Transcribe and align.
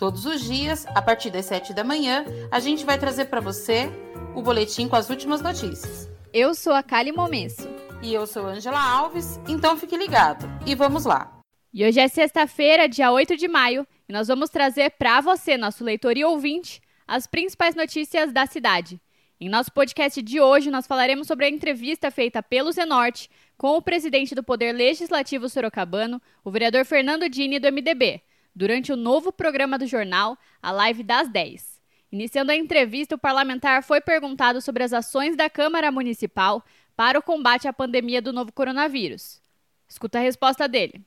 Todos 0.00 0.24
os 0.24 0.40
dias, 0.40 0.86
a 0.94 1.02
partir 1.02 1.28
das 1.28 1.44
7 1.44 1.74
da 1.74 1.84
manhã, 1.84 2.24
a 2.50 2.58
gente 2.58 2.86
vai 2.86 2.98
trazer 2.98 3.26
para 3.26 3.38
você 3.38 3.90
o 4.34 4.40
boletim 4.40 4.88
com 4.88 4.96
as 4.96 5.10
últimas 5.10 5.42
notícias. 5.42 6.08
Eu 6.32 6.54
sou 6.54 6.72
a 6.72 6.82
Kali 6.82 7.12
Momesso. 7.12 7.68
E 8.02 8.14
eu 8.14 8.26
sou 8.26 8.46
Angela 8.46 8.82
Alves, 8.82 9.38
então 9.46 9.76
fique 9.76 9.98
ligado. 9.98 10.46
E 10.66 10.74
vamos 10.74 11.04
lá. 11.04 11.38
E 11.70 11.84
hoje 11.84 12.00
é 12.00 12.08
sexta-feira, 12.08 12.88
dia 12.88 13.12
8 13.12 13.36
de 13.36 13.46
maio, 13.46 13.86
e 14.08 14.12
nós 14.14 14.28
vamos 14.28 14.48
trazer 14.48 14.92
para 14.92 15.20
você, 15.20 15.58
nosso 15.58 15.84
leitor 15.84 16.16
e 16.16 16.24
ouvinte, 16.24 16.80
as 17.06 17.26
principais 17.26 17.74
notícias 17.74 18.32
da 18.32 18.46
cidade. 18.46 18.98
Em 19.38 19.50
nosso 19.50 19.70
podcast 19.70 20.22
de 20.22 20.40
hoje, 20.40 20.70
nós 20.70 20.86
falaremos 20.86 21.26
sobre 21.26 21.44
a 21.44 21.50
entrevista 21.50 22.10
feita 22.10 22.42
pelo 22.42 22.72
Zenorte 22.72 23.28
com 23.54 23.76
o 23.76 23.82
presidente 23.82 24.34
do 24.34 24.42
Poder 24.42 24.72
Legislativo 24.72 25.46
Sorocabano, 25.46 26.22
o 26.42 26.50
vereador 26.50 26.86
Fernando 26.86 27.28
Dini, 27.28 27.58
do 27.58 27.70
MDB, 27.70 28.22
durante 28.60 28.92
o 28.92 28.96
novo 28.96 29.32
programa 29.32 29.78
do 29.78 29.86
jornal, 29.86 30.36
a 30.62 30.70
Live 30.70 31.02
das 31.02 31.32
10. 31.32 31.80
Iniciando 32.12 32.52
a 32.52 32.54
entrevista, 32.54 33.14
o 33.14 33.18
parlamentar 33.18 33.82
foi 33.82 34.02
perguntado 34.02 34.60
sobre 34.60 34.82
as 34.82 34.92
ações 34.92 35.34
da 35.34 35.48
Câmara 35.48 35.90
Municipal 35.90 36.62
para 36.94 37.18
o 37.18 37.22
combate 37.22 37.66
à 37.66 37.72
pandemia 37.72 38.20
do 38.20 38.34
novo 38.34 38.52
coronavírus. 38.52 39.40
Escuta 39.88 40.18
a 40.18 40.20
resposta 40.20 40.68
dele. 40.68 41.00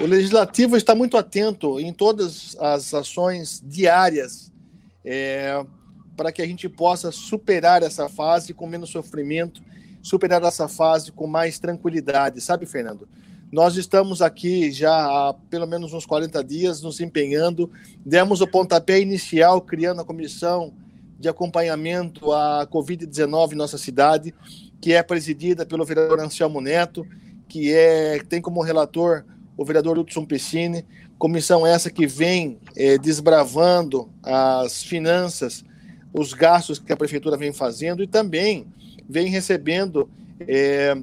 O 0.00 0.06
Legislativo 0.06 0.78
está 0.78 0.94
muito 0.94 1.18
atento 1.18 1.78
em 1.78 1.92
todas 1.92 2.56
as 2.58 2.94
ações 2.94 3.62
diárias 3.62 4.50
é, 5.04 5.62
para 6.16 6.32
que 6.32 6.40
a 6.40 6.46
gente 6.46 6.70
possa 6.70 7.12
superar 7.12 7.82
essa 7.82 8.08
fase 8.08 8.54
com 8.54 8.66
menos 8.66 8.88
sofrimento, 8.88 9.62
superar 10.02 10.42
essa 10.42 10.68
fase 10.68 11.12
com 11.12 11.26
mais 11.26 11.58
tranquilidade, 11.58 12.40
sabe, 12.40 12.64
Fernando? 12.64 13.06
Nós 13.54 13.76
estamos 13.76 14.20
aqui 14.20 14.72
já 14.72 14.90
há 14.90 15.32
pelo 15.48 15.64
menos 15.64 15.92
uns 15.92 16.04
40 16.04 16.42
dias 16.42 16.82
nos 16.82 16.98
empenhando, 16.98 17.70
demos 18.04 18.40
o 18.40 18.48
pontapé 18.48 18.98
inicial 18.98 19.60
criando 19.60 20.00
a 20.00 20.04
comissão 20.04 20.74
de 21.20 21.28
acompanhamento 21.28 22.32
à 22.32 22.66
Covid-19 22.66 23.52
em 23.52 23.54
nossa 23.54 23.78
cidade, 23.78 24.34
que 24.80 24.92
é 24.92 25.00
presidida 25.04 25.64
pelo 25.64 25.84
vereador 25.84 26.18
Anselmo 26.18 26.60
Neto, 26.60 27.06
que 27.46 27.72
é 27.72 28.18
tem 28.28 28.42
como 28.42 28.60
relator 28.60 29.24
o 29.56 29.64
vereador 29.64 30.00
Hudson 30.00 30.24
Piscine, 30.24 30.84
comissão 31.16 31.64
essa 31.64 31.92
que 31.92 32.08
vem 32.08 32.58
é, 32.74 32.98
desbravando 32.98 34.10
as 34.20 34.82
finanças 34.82 35.64
os 36.12 36.32
gastos 36.32 36.80
que 36.80 36.92
a 36.92 36.96
prefeitura 36.96 37.36
vem 37.36 37.52
fazendo 37.52 38.02
e 38.02 38.08
também 38.08 38.66
vem 39.08 39.28
recebendo 39.28 40.10
é, 40.40 41.00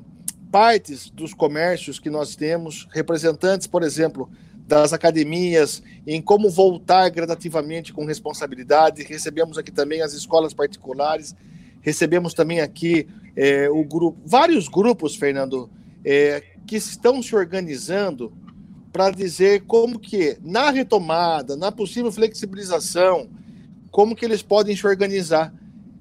partes 0.52 1.10
dos 1.10 1.34
comércios 1.34 1.98
que 1.98 2.10
nós 2.10 2.36
temos, 2.36 2.88
representantes, 2.92 3.66
por 3.66 3.84
exemplo, 3.84 4.30
das 4.68 4.92
academias, 4.94 5.82
em 6.06 6.22
como 6.22 6.50
voltar 6.50 7.10
gradativamente 7.10 7.94
com 7.94 8.06
responsabilidade. 8.06 9.04
Recebemos 9.04 9.58
aqui 9.58 9.72
também 9.72 10.02
as 10.02 10.14
escolas 10.14 10.54
particulares, 10.54 11.36
recebemos 11.82 12.34
também 12.34 12.60
aqui 12.60 13.08
é, 13.36 13.70
o 13.70 13.84
grupo, 13.84 14.20
vários 14.26 14.68
grupos, 14.68 15.16
Fernando, 15.16 15.70
é, 16.04 16.44
que 16.68 16.76
estão 16.76 17.22
se 17.24 17.36
organizando 17.36 18.34
para 18.92 19.10
dizer 19.10 19.64
como 19.66 19.98
que 19.98 20.38
na 20.44 20.70
retomada, 20.70 21.56
na 21.56 21.72
possível 21.72 22.12
flexibilização, 22.12 23.30
como 23.90 24.16
que 24.16 24.26
eles 24.26 24.42
podem 24.42 24.76
se 24.76 24.86
organizar, 24.86 25.54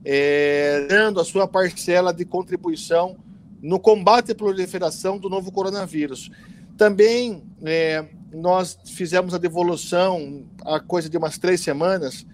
é, 0.04 0.86
dando 0.88 1.20
a 1.20 1.24
sua 1.24 1.46
parcela 1.46 2.12
de 2.12 2.24
contribuição 2.24 3.16
no 3.62 3.78
combate 3.78 4.32
à 4.32 4.34
proliferação 4.34 5.18
do 5.18 5.28
novo 5.28 5.52
coronavírus. 5.52 6.30
Também 6.76 7.42
é, 7.62 8.06
nós 8.32 8.78
fizemos 8.86 9.34
a 9.34 9.38
devolução, 9.38 10.44
há 10.64 10.80
coisa 10.80 11.08
de 11.08 11.16
umas 11.16 11.38
três 11.38 11.60
semanas, 11.60 12.26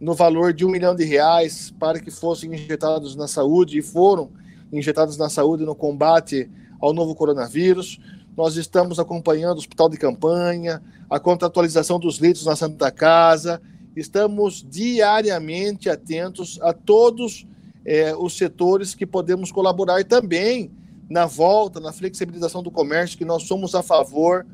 no 0.00 0.14
valor 0.14 0.52
de 0.52 0.64
um 0.64 0.68
milhão 0.68 0.96
de 0.96 1.04
reais 1.04 1.72
para 1.78 2.00
que 2.00 2.10
fossem 2.10 2.52
injetados 2.52 3.14
na 3.14 3.28
saúde 3.28 3.78
e 3.78 3.82
foram 3.82 4.30
injetados 4.72 5.16
na 5.16 5.28
saúde 5.28 5.64
no 5.64 5.76
combate 5.76 6.50
ao 6.80 6.92
novo 6.92 7.14
coronavírus. 7.14 8.00
Nós 8.36 8.56
estamos 8.56 8.98
acompanhando 8.98 9.56
o 9.56 9.60
hospital 9.60 9.88
de 9.88 9.96
campanha, 9.96 10.82
a 11.08 11.20
contratualização 11.20 12.00
dos 12.00 12.18
leitos 12.18 12.44
na 12.44 12.56
Santa 12.56 12.90
Casa, 12.90 13.62
estamos 13.94 14.66
diariamente 14.68 15.88
atentos 15.88 16.58
a 16.62 16.72
todos 16.72 17.46
é, 17.84 18.14
os 18.16 18.36
setores 18.36 18.94
que 18.94 19.06
podemos 19.06 19.50
colaborar 19.50 20.00
e 20.00 20.04
também 20.04 20.70
na 21.10 21.26
volta, 21.26 21.78
na 21.80 21.92
flexibilização 21.92 22.62
do 22.62 22.70
comércio, 22.70 23.18
que 23.18 23.24
nós 23.24 23.42
somos 23.44 23.74
a 23.74 23.82
favor, 23.82 24.46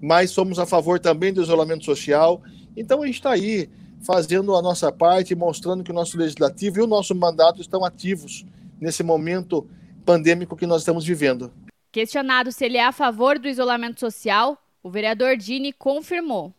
mas 0.00 0.30
somos 0.30 0.58
a 0.58 0.66
favor 0.66 0.98
também 0.98 1.32
do 1.32 1.42
isolamento 1.42 1.84
social. 1.84 2.42
Então 2.76 3.02
a 3.02 3.06
gente 3.06 3.16
está 3.16 3.32
aí 3.32 3.68
fazendo 4.00 4.54
a 4.54 4.62
nossa 4.62 4.90
parte, 4.92 5.34
mostrando 5.34 5.82
que 5.82 5.90
o 5.90 5.94
nosso 5.94 6.16
legislativo 6.16 6.78
e 6.78 6.82
o 6.82 6.86
nosso 6.86 7.14
mandato 7.14 7.60
estão 7.60 7.84
ativos 7.84 8.46
nesse 8.80 9.02
momento 9.02 9.68
pandêmico 10.04 10.56
que 10.56 10.66
nós 10.66 10.82
estamos 10.82 11.04
vivendo. 11.04 11.52
Questionado 11.90 12.52
se 12.52 12.64
ele 12.64 12.76
é 12.76 12.84
a 12.84 12.92
favor 12.92 13.38
do 13.38 13.48
isolamento 13.48 14.00
social, 14.00 14.56
o 14.82 14.90
vereador 14.90 15.36
Dini 15.36 15.72
confirmou. 15.72 16.54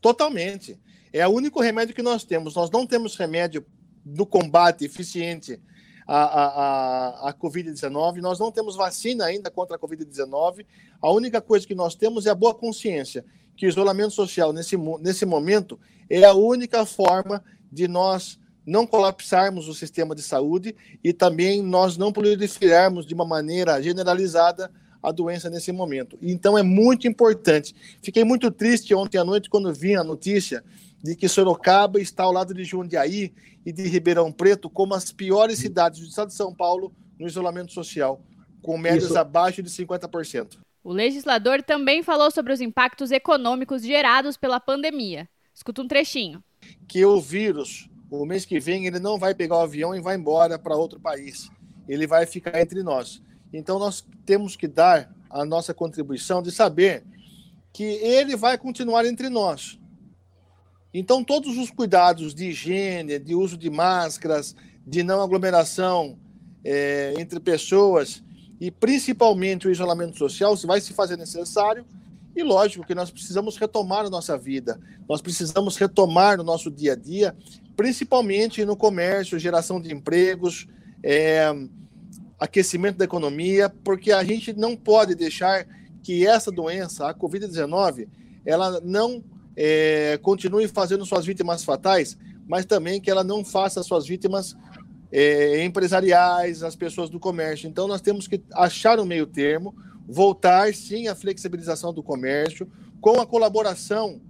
Totalmente. 0.00 0.78
É 1.12 1.26
o 1.26 1.30
único 1.30 1.60
remédio 1.60 1.94
que 1.94 2.02
nós 2.02 2.24
temos. 2.24 2.54
Nós 2.54 2.70
não 2.70 2.86
temos 2.86 3.16
remédio 3.16 3.64
do 4.04 4.26
combate 4.26 4.84
eficiente 4.84 5.60
à, 6.06 6.24
à, 6.24 7.28
à 7.30 7.34
Covid-19. 7.34 8.16
Nós 8.16 8.38
não 8.38 8.50
temos 8.50 8.76
vacina 8.76 9.24
ainda 9.24 9.50
contra 9.50 9.76
a 9.76 9.78
Covid-19. 9.78 10.64
A 11.00 11.10
única 11.10 11.40
coisa 11.40 11.66
que 11.66 11.74
nós 11.74 11.94
temos 11.94 12.26
é 12.26 12.30
a 12.30 12.34
boa 12.34 12.54
consciência 12.54 13.24
que 13.56 13.66
o 13.66 13.68
isolamento 13.68 14.12
social, 14.12 14.52
nesse, 14.52 14.76
nesse 15.00 15.26
momento, 15.26 15.78
é 16.08 16.24
a 16.24 16.32
única 16.32 16.86
forma 16.86 17.44
de 17.70 17.86
nós 17.86 18.38
não 18.66 18.86
colapsarmos 18.86 19.68
o 19.68 19.74
sistema 19.74 20.14
de 20.14 20.22
saúde 20.22 20.74
e 21.02 21.12
também 21.12 21.62
nós 21.62 21.96
não 21.96 22.12
proliferarmos 22.12 23.06
de 23.06 23.14
uma 23.14 23.24
maneira 23.24 23.82
generalizada 23.82 24.70
a 25.02 25.10
doença 25.10 25.48
nesse 25.48 25.72
momento. 25.72 26.18
Então 26.20 26.56
é 26.56 26.62
muito 26.62 27.08
importante. 27.08 27.74
Fiquei 28.02 28.22
muito 28.22 28.50
triste 28.50 28.94
ontem 28.94 29.18
à 29.18 29.24
noite 29.24 29.48
quando 29.48 29.72
vi 29.72 29.96
a 29.96 30.04
notícia 30.04 30.62
de 31.02 31.16
que 31.16 31.28
Sorocaba 31.28 32.00
está 32.00 32.24
ao 32.24 32.32
lado 32.32 32.52
de 32.52 32.64
Jundiaí 32.64 33.32
e 33.64 33.72
de 33.72 33.86
Ribeirão 33.88 34.30
Preto 34.30 34.68
como 34.68 34.94
as 34.94 35.12
piores 35.12 35.58
cidades 35.58 36.00
do 36.00 36.06
estado 36.06 36.28
de 36.28 36.34
São 36.34 36.54
Paulo 36.54 36.92
no 37.18 37.26
isolamento 37.26 37.72
social, 37.72 38.22
com 38.62 38.78
médias 38.78 39.10
Isso. 39.10 39.18
abaixo 39.18 39.62
de 39.62 39.70
50%. 39.70 40.58
O 40.82 40.92
legislador 40.92 41.62
também 41.62 42.02
falou 42.02 42.30
sobre 42.30 42.52
os 42.52 42.60
impactos 42.60 43.10
econômicos 43.10 43.82
gerados 43.82 44.36
pela 44.36 44.58
pandemia. 44.58 45.28
Escuta 45.54 45.82
um 45.82 45.88
trechinho. 45.88 46.42
Que 46.88 47.04
o 47.04 47.20
vírus, 47.20 47.88
o 48.10 48.24
mês 48.24 48.46
que 48.46 48.58
vem, 48.58 48.86
ele 48.86 48.98
não 48.98 49.18
vai 49.18 49.34
pegar 49.34 49.56
o 49.56 49.60
avião 49.60 49.94
e 49.94 50.00
vai 50.00 50.16
embora 50.16 50.58
para 50.58 50.76
outro 50.76 50.98
país. 50.98 51.50
Ele 51.86 52.06
vai 52.06 52.24
ficar 52.24 52.58
entre 52.60 52.82
nós. 52.82 53.22
Então 53.52 53.78
nós 53.78 54.06
temos 54.24 54.56
que 54.56 54.66
dar 54.66 55.14
a 55.28 55.44
nossa 55.44 55.74
contribuição 55.74 56.42
de 56.42 56.50
saber 56.50 57.04
que 57.72 57.84
ele 57.84 58.36
vai 58.36 58.58
continuar 58.58 59.04
entre 59.04 59.28
nós. 59.28 59.79
Então, 60.92 61.22
todos 61.22 61.56
os 61.56 61.70
cuidados 61.70 62.34
de 62.34 62.46
higiene, 62.46 63.18
de 63.18 63.34
uso 63.34 63.56
de 63.56 63.70
máscaras, 63.70 64.56
de 64.86 65.02
não 65.02 65.22
aglomeração 65.22 66.18
é, 66.64 67.14
entre 67.18 67.38
pessoas 67.38 68.22
e 68.60 68.70
principalmente 68.70 69.68
o 69.68 69.70
isolamento 69.70 70.18
social 70.18 70.54
vai 70.66 70.80
se 70.80 70.92
fazer 70.92 71.16
necessário. 71.16 71.84
E 72.34 72.42
lógico 72.42 72.86
que 72.86 72.94
nós 72.94 73.10
precisamos 73.10 73.56
retomar 73.56 74.06
a 74.06 74.10
nossa 74.10 74.36
vida, 74.36 74.78
nós 75.08 75.20
precisamos 75.20 75.76
retomar 75.76 76.40
o 76.40 76.44
nosso 76.44 76.70
dia 76.70 76.92
a 76.92 76.96
dia, 76.96 77.34
principalmente 77.76 78.64
no 78.64 78.76
comércio, 78.76 79.38
geração 79.38 79.80
de 79.80 79.92
empregos, 79.92 80.68
é, 81.02 81.52
aquecimento 82.38 82.98
da 82.98 83.04
economia, 83.04 83.68
porque 83.68 84.12
a 84.12 84.22
gente 84.22 84.52
não 84.52 84.76
pode 84.76 85.14
deixar 85.14 85.66
que 86.02 86.26
essa 86.26 86.50
doença, 86.50 87.08
a 87.08 87.14
Covid-19, 87.14 88.08
ela 88.44 88.80
não 88.80 89.22
é, 89.56 90.18
continue 90.22 90.66
fazendo 90.68 91.04
suas 91.04 91.24
vítimas 91.24 91.64
fatais, 91.64 92.16
mas 92.46 92.64
também 92.64 93.00
que 93.00 93.10
ela 93.10 93.24
não 93.24 93.44
faça 93.44 93.82
suas 93.82 94.06
vítimas 94.06 94.56
é, 95.12 95.64
empresariais, 95.64 96.62
as 96.62 96.76
pessoas 96.76 97.10
do 97.10 97.20
comércio. 97.20 97.68
Então, 97.68 97.86
nós 97.86 98.00
temos 98.00 98.26
que 98.26 98.42
achar 98.52 98.98
um 98.98 99.04
meio 99.04 99.26
termo, 99.26 99.74
voltar 100.08 100.74
sim 100.74 101.08
à 101.08 101.14
flexibilização 101.14 101.92
do 101.92 102.02
comércio, 102.02 102.70
com 103.00 103.20
a 103.20 103.26
colaboração, 103.26 104.20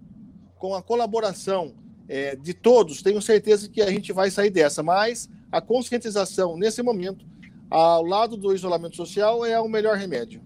com 0.56 0.74
a 0.74 0.82
colaboração 0.82 1.74
é, 2.08 2.36
de 2.36 2.54
todos. 2.54 3.02
Tenho 3.02 3.20
certeza 3.20 3.68
que 3.68 3.82
a 3.82 3.90
gente 3.90 4.12
vai 4.12 4.30
sair 4.30 4.50
dessa, 4.50 4.82
mas 4.82 5.28
a 5.50 5.60
conscientização 5.60 6.56
nesse 6.56 6.82
momento 6.82 7.30
ao 7.70 8.04
lado 8.04 8.36
do 8.36 8.52
isolamento 8.52 8.96
social, 8.96 9.46
é 9.46 9.58
o 9.60 9.68
melhor 9.68 9.96
remédio. 9.96 10.42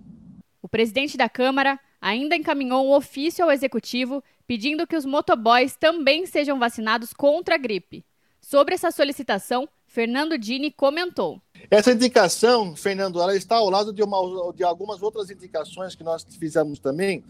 O 0.61 0.69
presidente 0.69 1.17
da 1.17 1.29
Câmara 1.29 1.81
ainda 2.05 2.37
encaminhou 2.37 2.87
um 2.87 2.93
ofício 2.93 3.43
ao 3.43 3.51
executivo 3.51 4.23
pedindo 4.47 4.87
que 4.87 4.95
os 4.95 5.07
motoboys 5.07 5.75
também 5.75 6.27
sejam 6.27 6.59
vacinados 6.59 7.15
contra 7.15 7.55
a 7.55 7.59
gripe. 7.59 8.05
Sobre 8.43 8.75
essa 8.75 8.91
solicitação, 8.91 9.67
Fernando 9.87 10.37
Dini 10.37 10.71
comentou. 10.71 11.41
Essa 11.71 11.93
indicação, 11.93 12.77
Fernando, 12.77 13.23
ela 13.23 13.35
está 13.35 13.57
ao 13.57 13.71
lado 13.71 13.91
de, 13.91 14.03
uma, 14.03 14.19
de 14.53 14.63
algumas 14.63 15.03
outras 15.03 15.31
indicações 15.31 15.95
que 15.95 16.05
nós 16.05 16.27
fizemos 16.39 16.79
também, 16.79 17.25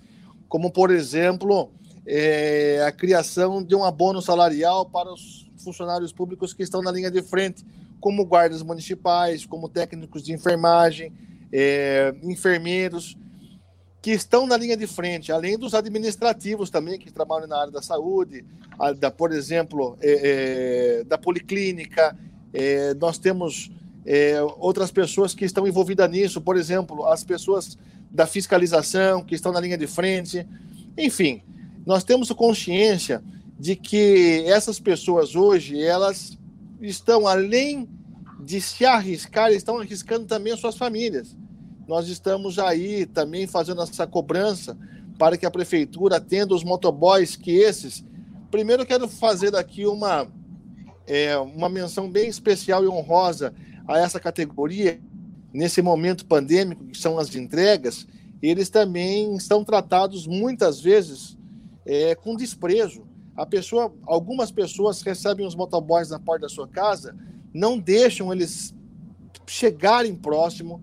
como, 0.48 0.72
por 0.72 0.90
exemplo, 0.90 1.70
é, 2.04 2.82
a 2.84 2.90
criação 2.90 3.62
de 3.62 3.76
um 3.76 3.84
abono 3.84 4.20
salarial 4.20 4.86
para 4.86 5.12
os 5.12 5.48
funcionários 5.62 6.12
públicos 6.12 6.52
que 6.52 6.64
estão 6.64 6.82
na 6.82 6.90
linha 6.90 7.12
de 7.12 7.22
frente, 7.22 7.64
como 8.00 8.24
guardas 8.24 8.60
municipais, 8.60 9.46
como 9.46 9.68
técnicos 9.68 10.20
de 10.20 10.32
enfermagem, 10.32 11.12
é, 11.52 12.12
enfermeiros, 12.24 13.16
que 14.04 14.10
estão 14.10 14.46
na 14.46 14.54
linha 14.54 14.76
de 14.76 14.86
frente, 14.86 15.32
além 15.32 15.56
dos 15.56 15.72
administrativos 15.72 16.68
também, 16.68 16.98
que 16.98 17.10
trabalham 17.10 17.48
na 17.48 17.58
área 17.58 17.72
da 17.72 17.80
saúde, 17.80 18.44
a, 18.78 18.92
da, 18.92 19.10
por 19.10 19.32
exemplo, 19.32 19.96
é, 19.98 20.98
é, 21.00 21.04
da 21.04 21.16
policlínica. 21.16 22.14
É, 22.52 22.92
nós 22.92 23.16
temos 23.16 23.70
é, 24.04 24.42
outras 24.58 24.90
pessoas 24.90 25.32
que 25.32 25.46
estão 25.46 25.66
envolvidas 25.66 26.10
nisso, 26.10 26.38
por 26.38 26.58
exemplo, 26.58 27.06
as 27.06 27.24
pessoas 27.24 27.78
da 28.10 28.26
fiscalização, 28.26 29.24
que 29.24 29.34
estão 29.34 29.52
na 29.52 29.60
linha 29.60 29.78
de 29.78 29.86
frente. 29.86 30.46
Enfim, 30.98 31.42
nós 31.86 32.04
temos 32.04 32.30
consciência 32.32 33.22
de 33.58 33.74
que 33.74 34.44
essas 34.46 34.78
pessoas 34.78 35.34
hoje, 35.34 35.82
elas 35.82 36.36
estão 36.78 37.26
além 37.26 37.88
de 38.38 38.60
se 38.60 38.84
arriscar, 38.84 39.50
estão 39.50 39.78
arriscando 39.78 40.26
também 40.26 40.52
as 40.52 40.60
suas 40.60 40.76
famílias. 40.76 41.34
Nós 41.86 42.08
estamos 42.08 42.58
aí 42.58 43.06
também 43.06 43.46
fazendo 43.46 43.82
essa 43.82 44.06
cobrança 44.06 44.76
para 45.18 45.36
que 45.36 45.46
a 45.46 45.50
prefeitura 45.50 46.16
atenda 46.16 46.54
os 46.54 46.64
motoboys 46.64 47.36
que 47.36 47.52
esses. 47.52 48.04
Primeiro, 48.50 48.86
quero 48.86 49.08
fazer 49.08 49.50
daqui 49.50 49.86
uma, 49.86 50.26
é, 51.06 51.36
uma 51.38 51.68
menção 51.68 52.10
bem 52.10 52.28
especial 52.28 52.84
e 52.84 52.88
honrosa 52.88 53.54
a 53.86 53.98
essa 53.98 54.18
categoria, 54.18 54.98
nesse 55.52 55.82
momento 55.82 56.26
pandêmico, 56.26 56.86
que 56.86 56.98
são 56.98 57.18
as 57.18 57.34
entregas, 57.36 58.06
eles 58.42 58.68
também 58.68 59.38
são 59.38 59.62
tratados 59.62 60.26
muitas 60.26 60.80
vezes 60.80 61.36
é, 61.84 62.14
com 62.14 62.34
desprezo. 62.34 63.06
A 63.36 63.46
pessoa, 63.46 63.92
algumas 64.04 64.50
pessoas 64.50 65.02
recebem 65.02 65.46
os 65.46 65.54
motoboys 65.54 66.10
na 66.10 66.18
porta 66.18 66.42
da 66.42 66.48
sua 66.48 66.66
casa, 66.66 67.14
não 67.52 67.78
deixam 67.78 68.32
eles 68.32 68.74
chegarem 69.46 70.14
próximo, 70.14 70.80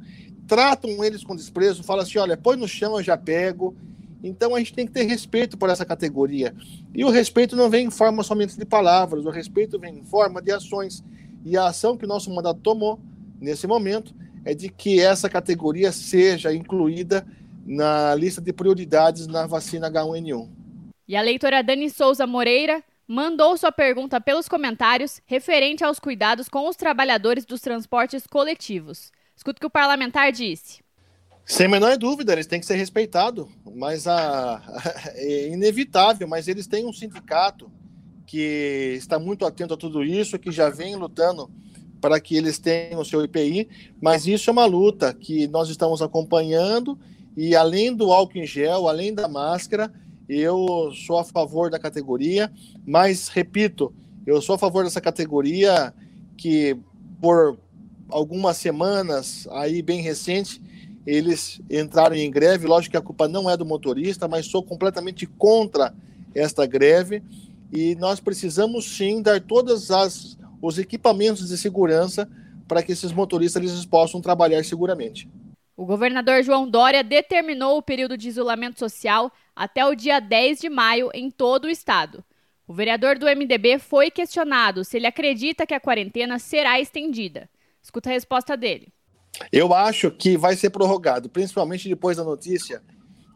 tratam 0.51 1.01
eles 1.01 1.23
com 1.23 1.33
desprezo, 1.33 1.81
falam 1.81 2.03
assim: 2.03 2.17
olha, 2.17 2.35
põe 2.35 2.57
no 2.57 2.67
chão, 2.67 2.97
eu 2.97 3.03
já 3.03 3.15
pego. 3.15 3.73
Então 4.21 4.53
a 4.53 4.59
gente 4.59 4.73
tem 4.73 4.85
que 4.85 4.91
ter 4.91 5.03
respeito 5.03 5.57
por 5.57 5.69
essa 5.69 5.85
categoria. 5.85 6.53
E 6.93 7.05
o 7.05 7.09
respeito 7.09 7.55
não 7.55 7.69
vem 7.69 7.85
em 7.87 7.89
forma 7.89 8.21
somente 8.21 8.57
de 8.57 8.65
palavras, 8.65 9.25
o 9.25 9.29
respeito 9.29 9.79
vem 9.79 9.99
em 9.99 10.03
forma 10.03 10.41
de 10.41 10.51
ações. 10.51 11.01
E 11.45 11.55
a 11.55 11.67
ação 11.67 11.95
que 11.95 12.03
o 12.03 12.07
nosso 12.07 12.29
mandato 12.29 12.59
tomou 12.59 12.99
nesse 13.39 13.65
momento 13.65 14.13
é 14.43 14.53
de 14.53 14.67
que 14.67 14.99
essa 14.99 15.29
categoria 15.29 15.89
seja 15.93 16.53
incluída 16.53 17.25
na 17.65 18.13
lista 18.13 18.41
de 18.41 18.51
prioridades 18.51 19.27
na 19.27 19.47
vacina 19.47 19.89
H1N1. 19.89 20.49
E 21.07 21.15
a 21.15 21.21
leitora 21.21 21.63
Dani 21.63 21.89
Souza 21.89 22.27
Moreira 22.27 22.83
mandou 23.07 23.55
sua 23.55 23.71
pergunta 23.71 24.19
pelos 24.19 24.49
comentários 24.49 25.21
referente 25.25 25.81
aos 25.81 25.97
cuidados 25.97 26.49
com 26.49 26.67
os 26.67 26.75
trabalhadores 26.75 27.45
dos 27.45 27.61
transportes 27.61 28.27
coletivos. 28.27 29.13
Escuta 29.41 29.57
o 29.57 29.61
que 29.61 29.65
o 29.65 29.71
parlamentar 29.71 30.31
disse. 30.31 30.81
Sem 31.43 31.67
menor 31.67 31.97
dúvida, 31.97 32.31
eles 32.31 32.45
têm 32.45 32.59
que 32.59 32.65
ser 32.65 32.75
respeitados, 32.75 33.47
mas 33.75 34.05
a, 34.05 34.61
é 35.17 35.47
inevitável, 35.47 36.27
mas 36.27 36.47
eles 36.47 36.67
têm 36.67 36.85
um 36.85 36.93
sindicato 36.93 37.71
que 38.27 38.93
está 38.95 39.17
muito 39.17 39.43
atento 39.43 39.73
a 39.73 39.77
tudo 39.77 40.03
isso, 40.03 40.37
que 40.37 40.51
já 40.51 40.69
vem 40.69 40.95
lutando 40.95 41.49
para 41.99 42.19
que 42.19 42.37
eles 42.37 42.59
tenham 42.59 43.01
o 43.01 43.05
seu 43.05 43.23
IPI, 43.25 43.67
mas 43.99 44.27
isso 44.27 44.47
é 44.47 44.53
uma 44.53 44.67
luta 44.67 45.11
que 45.11 45.47
nós 45.47 45.69
estamos 45.69 46.03
acompanhando 46.03 46.99
e 47.35 47.55
além 47.55 47.95
do 47.95 48.13
álcool 48.13 48.37
em 48.37 48.45
gel, 48.45 48.87
além 48.87 49.11
da 49.11 49.27
máscara, 49.27 49.91
eu 50.29 50.91
sou 50.93 51.17
a 51.17 51.23
favor 51.23 51.71
da 51.71 51.79
categoria, 51.79 52.51
mas 52.85 53.27
repito, 53.27 53.91
eu 54.23 54.39
sou 54.39 54.53
a 54.53 54.59
favor 54.59 54.83
dessa 54.83 55.01
categoria 55.01 55.91
que 56.37 56.77
por 57.19 57.57
algumas 58.11 58.57
semanas 58.57 59.47
aí 59.51 59.81
bem 59.81 60.01
recente 60.01 60.61
eles 61.05 61.59
entraram 61.69 62.15
em 62.15 62.29
greve, 62.29 62.67
lógico 62.67 62.91
que 62.91 62.97
a 62.97 63.01
culpa 63.01 63.27
não 63.27 63.49
é 63.49 63.57
do 63.57 63.65
motorista, 63.65 64.27
mas 64.27 64.45
sou 64.45 64.61
completamente 64.61 65.25
contra 65.25 65.93
esta 66.35 66.65
greve 66.65 67.23
e 67.71 67.95
nós 67.95 68.19
precisamos 68.19 68.85
sim 68.85 69.21
dar 69.21 69.41
todos 69.41 69.89
os 70.61 70.77
equipamentos 70.77 71.49
de 71.49 71.57
segurança 71.57 72.29
para 72.67 72.83
que 72.83 72.91
esses 72.91 73.11
motoristas 73.11 73.63
eles 73.63 73.85
possam 73.85 74.21
trabalhar 74.21 74.63
seguramente. 74.63 75.27
O 75.75 75.85
governador 75.85 76.43
João 76.43 76.69
Dória 76.69 77.03
determinou 77.03 77.77
o 77.77 77.81
período 77.81 78.15
de 78.15 78.27
isolamento 78.27 78.77
social 78.77 79.31
até 79.55 79.85
o 79.85 79.95
dia 79.95 80.19
10 80.19 80.59
de 80.59 80.69
maio 80.69 81.09
em 81.13 81.31
todo 81.31 81.65
o 81.65 81.69
estado. 81.69 82.23
O 82.67 82.73
vereador 82.73 83.17
do 83.17 83.25
MDB 83.25 83.79
foi 83.79 84.11
questionado 84.11 84.83
se 84.85 84.97
ele 84.97 85.07
acredita 85.07 85.65
que 85.65 85.73
a 85.73 85.79
quarentena 85.79 86.37
será 86.37 86.79
estendida. 86.79 87.49
Escuta 87.81 88.09
a 88.09 88.13
resposta 88.13 88.55
dele. 88.55 88.93
Eu 89.51 89.73
acho 89.73 90.11
que 90.11 90.37
vai 90.37 90.55
ser 90.55 90.69
prorrogado, 90.69 91.29
principalmente 91.29 91.89
depois 91.89 92.17
da 92.17 92.23
notícia 92.23 92.81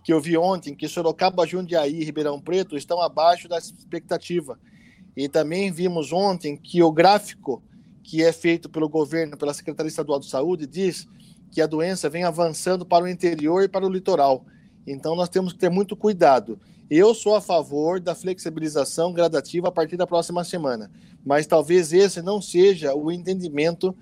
que 0.04 0.14
eu 0.14 0.22
vi 0.22 0.38
ontem 0.38 0.76
que 0.76 0.88
Sorocaba, 0.88 1.48
Jundiaí 1.48 2.02
e 2.02 2.04
Ribeirão 2.04 2.40
Preto 2.40 2.78
estão 2.78 3.02
abaixo 3.02 3.48
da 3.48 3.58
expectativa. 3.58 4.60
E 5.18 5.28
também 5.28 5.72
vimos 5.72 6.14
ontem 6.14 6.56
que 6.56 6.84
o 6.84 6.92
gráfico 6.92 7.64
que 8.04 8.24
é 8.24 8.32
feito 8.32 8.70
pelo 8.70 8.88
governo, 8.88 9.36
pela 9.36 9.52
Secretaria 9.52 9.88
Estadual 9.88 10.20
de 10.20 10.28
Saúde, 10.28 10.68
diz 10.68 11.08
que 11.52 11.60
a 11.60 11.66
doença 11.66 12.08
vem 12.08 12.24
avançando 12.24 12.86
para 12.86 13.06
o 13.06 13.08
interior 13.08 13.64
e 13.64 13.68
para 13.68 13.84
o 13.84 13.90
litoral. 13.90 14.46
Então 14.86 15.16
nós 15.16 15.28
temos 15.28 15.54
que 15.54 15.60
ter 15.60 15.72
muito 15.72 15.96
cuidado. 15.96 16.60
Eu 16.88 17.16
sou 17.16 17.34
a 17.34 17.42
favor 17.42 18.00
da 18.00 18.14
flexibilização 18.14 19.12
gradativa 19.12 19.70
a 19.70 19.72
partir 19.72 19.98
da 19.98 20.06
próxima 20.06 20.44
semana, 20.44 20.92
mas 21.26 21.48
talvez 21.48 21.92
esse 21.92 22.22
não 22.22 22.40
seja 22.40 22.94
o 22.94 23.12
entendimento 23.12 23.96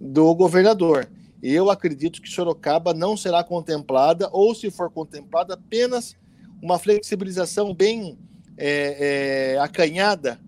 do 0.00 0.34
governador. 0.34 1.08
Eu 1.42 1.70
acredito 1.70 2.22
que 2.22 2.30
Sorocaba 2.30 2.94
não 2.94 3.16
será 3.16 3.44
contemplada, 3.44 4.28
ou 4.32 4.54
se 4.54 4.70
for 4.70 4.90
contemplada, 4.90 5.54
apenas 5.54 6.16
uma 6.62 6.78
flexibilização 6.78 7.74
bem 7.74 8.18
é, 8.56 9.54
é, 9.54 9.58
acanhada 9.58 10.40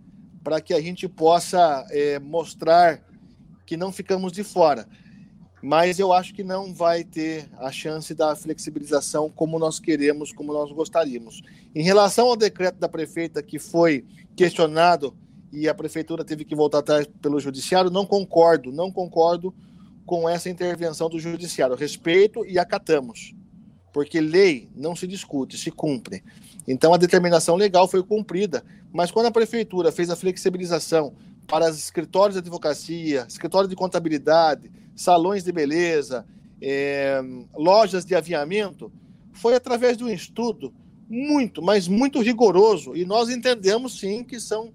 para 0.42 0.60
que 0.60 0.74
a 0.74 0.80
gente 0.80 1.08
possa 1.08 1.86
é, 1.90 2.18
mostrar 2.18 3.00
que 3.64 3.76
não 3.76 3.92
ficamos 3.92 4.32
de 4.32 4.42
fora. 4.42 4.86
Mas 5.62 5.98
eu 5.98 6.12
acho 6.12 6.34
que 6.34 6.42
não 6.42 6.74
vai 6.74 7.04
ter 7.04 7.48
a 7.58 7.70
chance 7.70 8.12
da 8.14 8.34
flexibilização 8.34 9.30
como 9.30 9.58
nós 9.58 9.78
queremos, 9.78 10.32
como 10.32 10.52
nós 10.52 10.72
gostaríamos. 10.72 11.40
Em 11.74 11.82
relação 11.82 12.26
ao 12.26 12.36
decreto 12.36 12.78
da 12.78 12.88
prefeita 12.88 13.42
que 13.42 13.58
foi 13.58 14.04
questionado 14.34 15.16
e 15.52 15.68
a 15.68 15.74
prefeitura 15.74 16.24
teve 16.24 16.44
que 16.44 16.54
voltar 16.54 16.78
atrás 16.78 17.06
pelo 17.20 17.38
judiciário, 17.38 17.90
não 17.90 18.06
concordo, 18.06 18.72
não 18.72 18.90
concordo 18.90 19.54
com 20.06 20.28
essa 20.28 20.48
intervenção 20.48 21.10
do 21.10 21.18
judiciário. 21.18 21.76
Respeito 21.76 22.44
e 22.46 22.58
acatamos, 22.58 23.34
porque 23.92 24.20
lei 24.20 24.70
não 24.74 24.96
se 24.96 25.06
discute, 25.06 25.58
se 25.58 25.70
cumpre. 25.70 26.24
Então 26.66 26.94
a 26.94 26.96
determinação 26.96 27.56
legal 27.56 27.86
foi 27.86 28.02
cumprida, 28.02 28.64
mas 28.90 29.10
quando 29.10 29.26
a 29.26 29.30
prefeitura 29.30 29.92
fez 29.92 30.08
a 30.08 30.16
flexibilização 30.16 31.14
para 31.46 31.68
os 31.68 31.76
escritórios 31.76 32.34
de 32.34 32.38
advocacia, 32.38 33.26
escritório 33.28 33.68
de 33.68 33.76
contabilidade, 33.76 34.70
salões 34.96 35.44
de 35.44 35.52
beleza, 35.52 36.24
é, 36.62 37.20
lojas 37.54 38.04
de 38.04 38.14
aviamento, 38.14 38.90
foi 39.32 39.54
através 39.54 39.98
de 39.98 40.04
um 40.04 40.08
estudo 40.08 40.72
muito, 41.08 41.60
mas 41.60 41.88
muito 41.88 42.22
rigoroso, 42.22 42.96
e 42.96 43.04
nós 43.04 43.28
entendemos 43.28 43.98
sim 43.98 44.24
que 44.24 44.40
são 44.40 44.72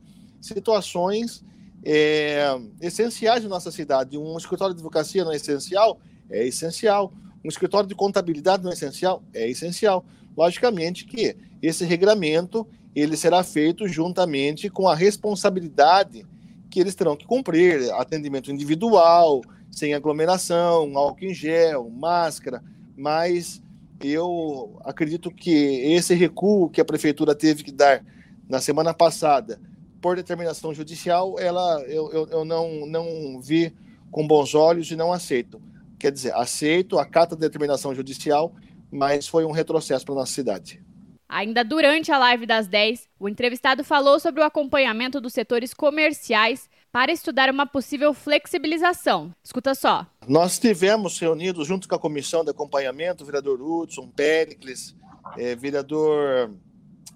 situações 0.48 1.44
é, 1.84 2.58
essenciais 2.82 3.42
de 3.42 3.48
nossa 3.48 3.72
cidade. 3.72 4.18
Um 4.18 4.38
escritório 4.38 4.74
de 4.74 4.80
advocacia 4.80 5.24
não 5.24 5.32
é 5.32 5.36
essencial? 5.36 6.00
É 6.30 6.46
essencial. 6.46 7.14
Um 7.44 7.50
escritório 7.50 7.88
de 7.88 7.96
contabilidade 7.96 8.64
não 8.64 8.72
é 8.72 8.74
essencial? 8.74 9.24
É 9.34 9.48
essencial. 9.48 10.06
Logicamente 10.36 11.06
que 11.06 11.36
esse 11.62 11.86
regramento 11.86 12.68
ele 12.96 13.16
será 13.16 13.44
feito 13.44 13.88
juntamente 13.88 14.70
com 14.70 14.88
a 14.88 14.96
responsabilidade 14.96 16.26
que 16.70 16.80
eles 16.80 16.96
terão 16.96 17.16
que 17.16 17.26
cumprir, 17.26 17.92
atendimento 17.94 18.52
individual, 18.52 19.42
sem 19.72 19.94
aglomeração, 19.94 20.98
álcool 20.98 21.26
em 21.26 21.34
gel, 21.34 21.90
máscara, 21.90 22.64
mas 22.96 23.62
eu 24.04 24.78
acredito 24.84 25.32
que 25.32 25.52
esse 25.94 26.14
recuo 26.14 26.70
que 26.70 26.82
a 26.82 26.86
prefeitura 26.86 27.34
teve 27.34 27.64
que 27.64 27.72
dar 27.72 28.04
na 28.50 28.60
semana 28.60 28.94
passada 28.94 29.60
por 30.08 30.16
determinação 30.16 30.74
judicial, 30.74 31.38
ela 31.38 31.82
eu, 31.82 32.10
eu, 32.14 32.28
eu 32.30 32.46
não, 32.46 32.86
não 32.88 33.42
vi 33.42 33.76
com 34.10 34.26
bons 34.26 34.56
olhos 34.56 34.90
e 34.90 34.96
não 34.96 35.12
aceito. 35.12 35.62
quer 36.00 36.14
dizer, 36.14 36.34
aceito, 36.34 36.98
acata 36.98 37.36
a 37.36 37.38
determinação 37.38 37.94
judicial, 37.94 38.56
mas 38.90 39.28
foi 39.28 39.44
um 39.44 39.52
retrocesso 39.52 40.06
para 40.06 40.16
nossa 40.16 40.32
cidade. 40.32 40.82
Ainda 41.28 41.62
durante 41.62 42.10
a 42.10 42.18
live 42.18 42.46
das 42.46 42.70
10, 42.70 43.10
o 43.20 43.28
entrevistado 43.28 43.84
falou 43.84 44.18
sobre 44.18 44.40
o 44.40 44.46
acompanhamento 44.46 45.20
dos 45.20 45.34
setores 45.34 45.74
comerciais 45.74 46.70
para 46.90 47.12
estudar 47.12 47.50
uma 47.50 47.66
possível 47.66 48.14
flexibilização. 48.14 49.36
Escuta 49.44 49.76
só. 49.76 50.08
Nós 50.26 50.58
tivemos 50.58 51.20
reunidos 51.20 51.68
junto 51.68 51.86
com 51.86 51.96
a 51.96 52.00
comissão 52.00 52.46
de 52.46 52.52
acompanhamento, 52.52 53.26
o 53.26 53.26
vereador 53.26 53.62
Hudson, 53.62 54.08
Pericles, 54.08 54.96
eh, 55.38 55.54
vereador 55.54 56.50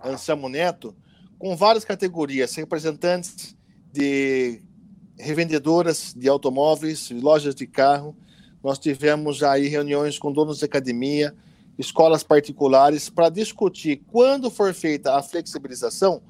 Anselmo 0.03 0.49
Neto, 0.49 0.93
com 1.41 1.55
várias 1.55 1.83
categorias, 1.83 2.53
representantes 2.53 3.57
de 3.91 4.61
revendedoras 5.17 6.13
de 6.15 6.29
automóveis, 6.29 7.09
lojas 7.09 7.55
de 7.55 7.65
carro. 7.65 8.15
Nós 8.63 8.77
tivemos 8.77 9.41
aí 9.41 9.67
reuniões 9.67 10.19
com 10.19 10.31
donos 10.31 10.59
de 10.59 10.65
academia, 10.65 11.35
escolas 11.79 12.21
particulares, 12.21 13.09
para 13.09 13.27
discutir, 13.29 14.03
quando 14.11 14.51
for 14.51 14.71
feita 14.71 15.15
a 15.15 15.23
flexibilização, 15.23 16.21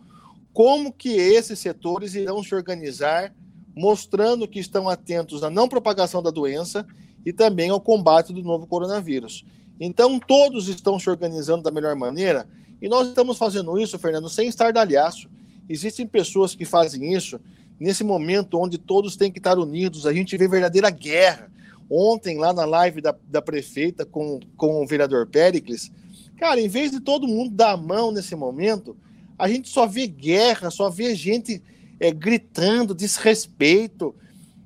como 0.53 0.93
que 0.93 1.09
esses 1.09 1.59
setores 1.59 2.15
irão 2.15 2.41
se 2.41 2.55
organizar, 2.55 3.35
mostrando 3.75 4.47
que 4.47 4.59
estão 4.61 4.87
atentos 4.87 5.43
à 5.43 5.49
não 5.49 5.67
propagação 5.67 6.23
da 6.23 6.31
doença 6.31 6.87
e 7.25 7.33
também 7.33 7.69
ao 7.69 7.81
combate 7.81 8.31
do 8.31 8.41
novo 8.41 8.65
coronavírus. 8.65 9.43
Então, 9.77 10.17
todos 10.17 10.69
estão 10.69 10.97
se 10.97 11.09
organizando 11.09 11.63
da 11.63 11.71
melhor 11.71 11.97
maneira 11.97 12.47
e 12.81 12.89
nós 12.89 13.07
estamos 13.09 13.37
fazendo 13.37 13.79
isso, 13.79 13.99
Fernando, 13.99 14.27
sem 14.27 14.47
estardalhaço. 14.47 15.29
Existem 15.69 16.07
pessoas 16.07 16.55
que 16.55 16.65
fazem 16.65 17.13
isso 17.13 17.39
nesse 17.79 18.03
momento 18.03 18.59
onde 18.59 18.77
todos 18.77 19.15
têm 19.15 19.31
que 19.31 19.39
estar 19.39 19.57
unidos. 19.59 20.07
A 20.07 20.13
gente 20.13 20.35
vê 20.35 20.47
verdadeira 20.47 20.89
guerra. 20.89 21.51
Ontem, 21.89 22.37
lá 22.37 22.53
na 22.53 22.65
live 22.65 23.01
da, 23.01 23.15
da 23.27 23.41
prefeita 23.41 24.05
com, 24.05 24.39
com 24.57 24.81
o 24.81 24.87
vereador 24.87 25.27
Pericles, 25.27 25.91
cara, 26.37 26.59
em 26.59 26.67
vez 26.67 26.89
de 26.89 26.99
todo 26.99 27.27
mundo 27.27 27.53
dar 27.53 27.71
a 27.71 27.77
mão 27.77 28.11
nesse 28.11 28.35
momento, 28.35 28.95
a 29.37 29.47
gente 29.47 29.69
só 29.69 29.85
vê 29.85 30.07
guerra, 30.07 30.71
só 30.71 30.89
vê 30.89 31.13
gente 31.13 31.61
é, 31.99 32.11
gritando, 32.11 32.95
desrespeito. 32.95 34.15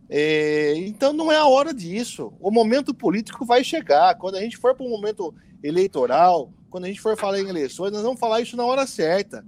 É, 0.09 0.75
então 0.77 1.11
não 1.11 1.31
é 1.31 1.37
a 1.37 1.47
hora 1.47 1.73
disso. 1.73 2.31
O 2.39 2.51
momento 2.51 2.93
político 2.93 3.45
vai 3.45 3.63
chegar. 3.63 4.15
Quando 4.15 4.35
a 4.35 4.41
gente 4.41 4.57
for 4.57 4.75
para 4.75 4.85
um 4.85 4.89
momento 4.89 5.33
eleitoral, 5.63 6.51
quando 6.75 6.83
a 6.83 6.87
gente 6.89 6.99
for 6.99 7.15
falar 7.15 7.39
em 7.39 7.47
eleições, 7.47 7.93
nós 7.93 8.03
vamos 8.03 8.19
falar 8.19 8.41
isso 8.41 8.57
na 8.57 8.65
hora 8.65 8.85
certa. 8.85 9.45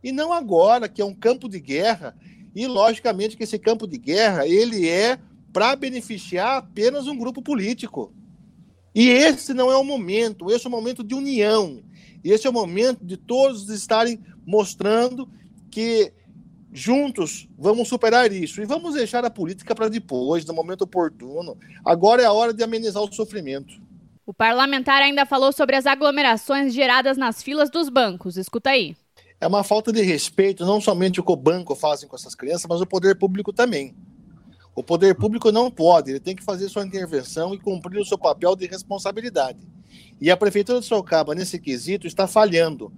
E 0.00 0.12
não 0.12 0.32
agora, 0.32 0.88
que 0.88 1.02
é 1.02 1.04
um 1.04 1.12
campo 1.12 1.48
de 1.48 1.58
guerra. 1.58 2.16
E 2.54 2.68
logicamente 2.68 3.36
que 3.36 3.42
esse 3.42 3.58
campo 3.58 3.84
de 3.84 3.98
guerra 3.98 4.46
ele 4.46 4.88
é 4.88 5.18
para 5.52 5.74
beneficiar 5.74 6.58
apenas 6.58 7.08
um 7.08 7.18
grupo 7.18 7.42
político. 7.42 8.14
E 8.94 9.08
esse 9.08 9.52
não 9.52 9.72
é 9.72 9.76
o 9.76 9.82
momento, 9.82 10.52
esse 10.52 10.64
é 10.64 10.68
o 10.68 10.70
momento 10.70 11.02
de 11.02 11.16
união. 11.16 11.82
Esse 12.22 12.46
é 12.46 12.50
o 12.50 12.52
momento 12.52 13.04
de 13.04 13.16
todos 13.16 13.68
estarem 13.68 14.20
mostrando 14.46 15.28
que 15.68 16.12
juntos 16.72 17.48
vamos 17.58 17.88
superar 17.88 18.30
isso 18.30 18.62
e 18.62 18.66
vamos 18.66 18.94
deixar 18.94 19.24
a 19.24 19.30
política 19.30 19.74
para 19.74 19.88
depois, 19.88 20.44
no 20.44 20.54
momento 20.54 20.82
oportuno. 20.82 21.58
Agora 21.84 22.22
é 22.22 22.24
a 22.24 22.32
hora 22.32 22.54
de 22.54 22.62
amenizar 22.62 23.02
o 23.02 23.12
sofrimento. 23.12 23.81
O 24.24 24.32
parlamentar 24.32 25.02
ainda 25.02 25.26
falou 25.26 25.52
sobre 25.52 25.74
as 25.74 25.84
aglomerações 25.84 26.72
geradas 26.72 27.16
nas 27.16 27.42
filas 27.42 27.68
dos 27.70 27.88
bancos. 27.88 28.36
Escuta 28.36 28.70
aí. 28.70 28.96
É 29.40 29.46
uma 29.48 29.64
falta 29.64 29.92
de 29.92 30.00
respeito, 30.00 30.64
não 30.64 30.80
somente 30.80 31.18
o 31.18 31.24
que 31.24 31.32
o 31.32 31.36
banco 31.36 31.74
fazem 31.74 32.08
com 32.08 32.14
essas 32.14 32.36
crianças, 32.36 32.66
mas 32.68 32.80
o 32.80 32.86
poder 32.86 33.16
público 33.18 33.52
também. 33.52 33.96
O 34.76 34.82
poder 34.82 35.16
público 35.16 35.50
não 35.50 35.68
pode, 35.70 36.10
ele 36.10 36.20
tem 36.20 36.36
que 36.36 36.44
fazer 36.44 36.68
sua 36.68 36.86
intervenção 36.86 37.52
e 37.52 37.58
cumprir 37.58 38.00
o 38.00 38.04
seu 38.04 38.16
papel 38.16 38.54
de 38.54 38.66
responsabilidade. 38.66 39.58
E 40.20 40.30
a 40.30 40.36
Prefeitura 40.36 40.78
de 40.78 40.86
Sorocaba, 40.86 41.34
nesse 41.34 41.58
quesito, 41.58 42.06
está 42.06 42.28
falhando 42.28 42.92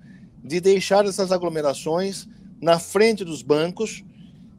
de 0.45 0.61
deixar 0.61 1.07
essas 1.07 1.33
aglomerações 1.33 2.28
na 2.61 2.78
frente 2.78 3.25
dos 3.25 3.43
bancos, 3.43 4.04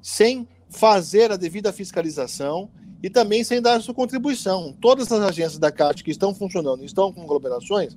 sem 0.02 0.48
fazer 0.68 1.32
a 1.32 1.38
devida 1.38 1.72
fiscalização 1.72 2.72
e 3.06 3.10
também 3.12 3.44
sem 3.44 3.62
dar 3.62 3.80
sua 3.84 3.94
contribuição. 3.94 4.76
Todas 4.82 5.12
as 5.12 5.22
agências 5.22 5.60
da 5.60 5.72
Caixa 5.72 6.04
que 6.04 6.10
estão 6.10 6.34
funcionando, 6.34 6.84
estão 6.84 7.14
com 7.14 7.22
aglomerações, 7.22 7.96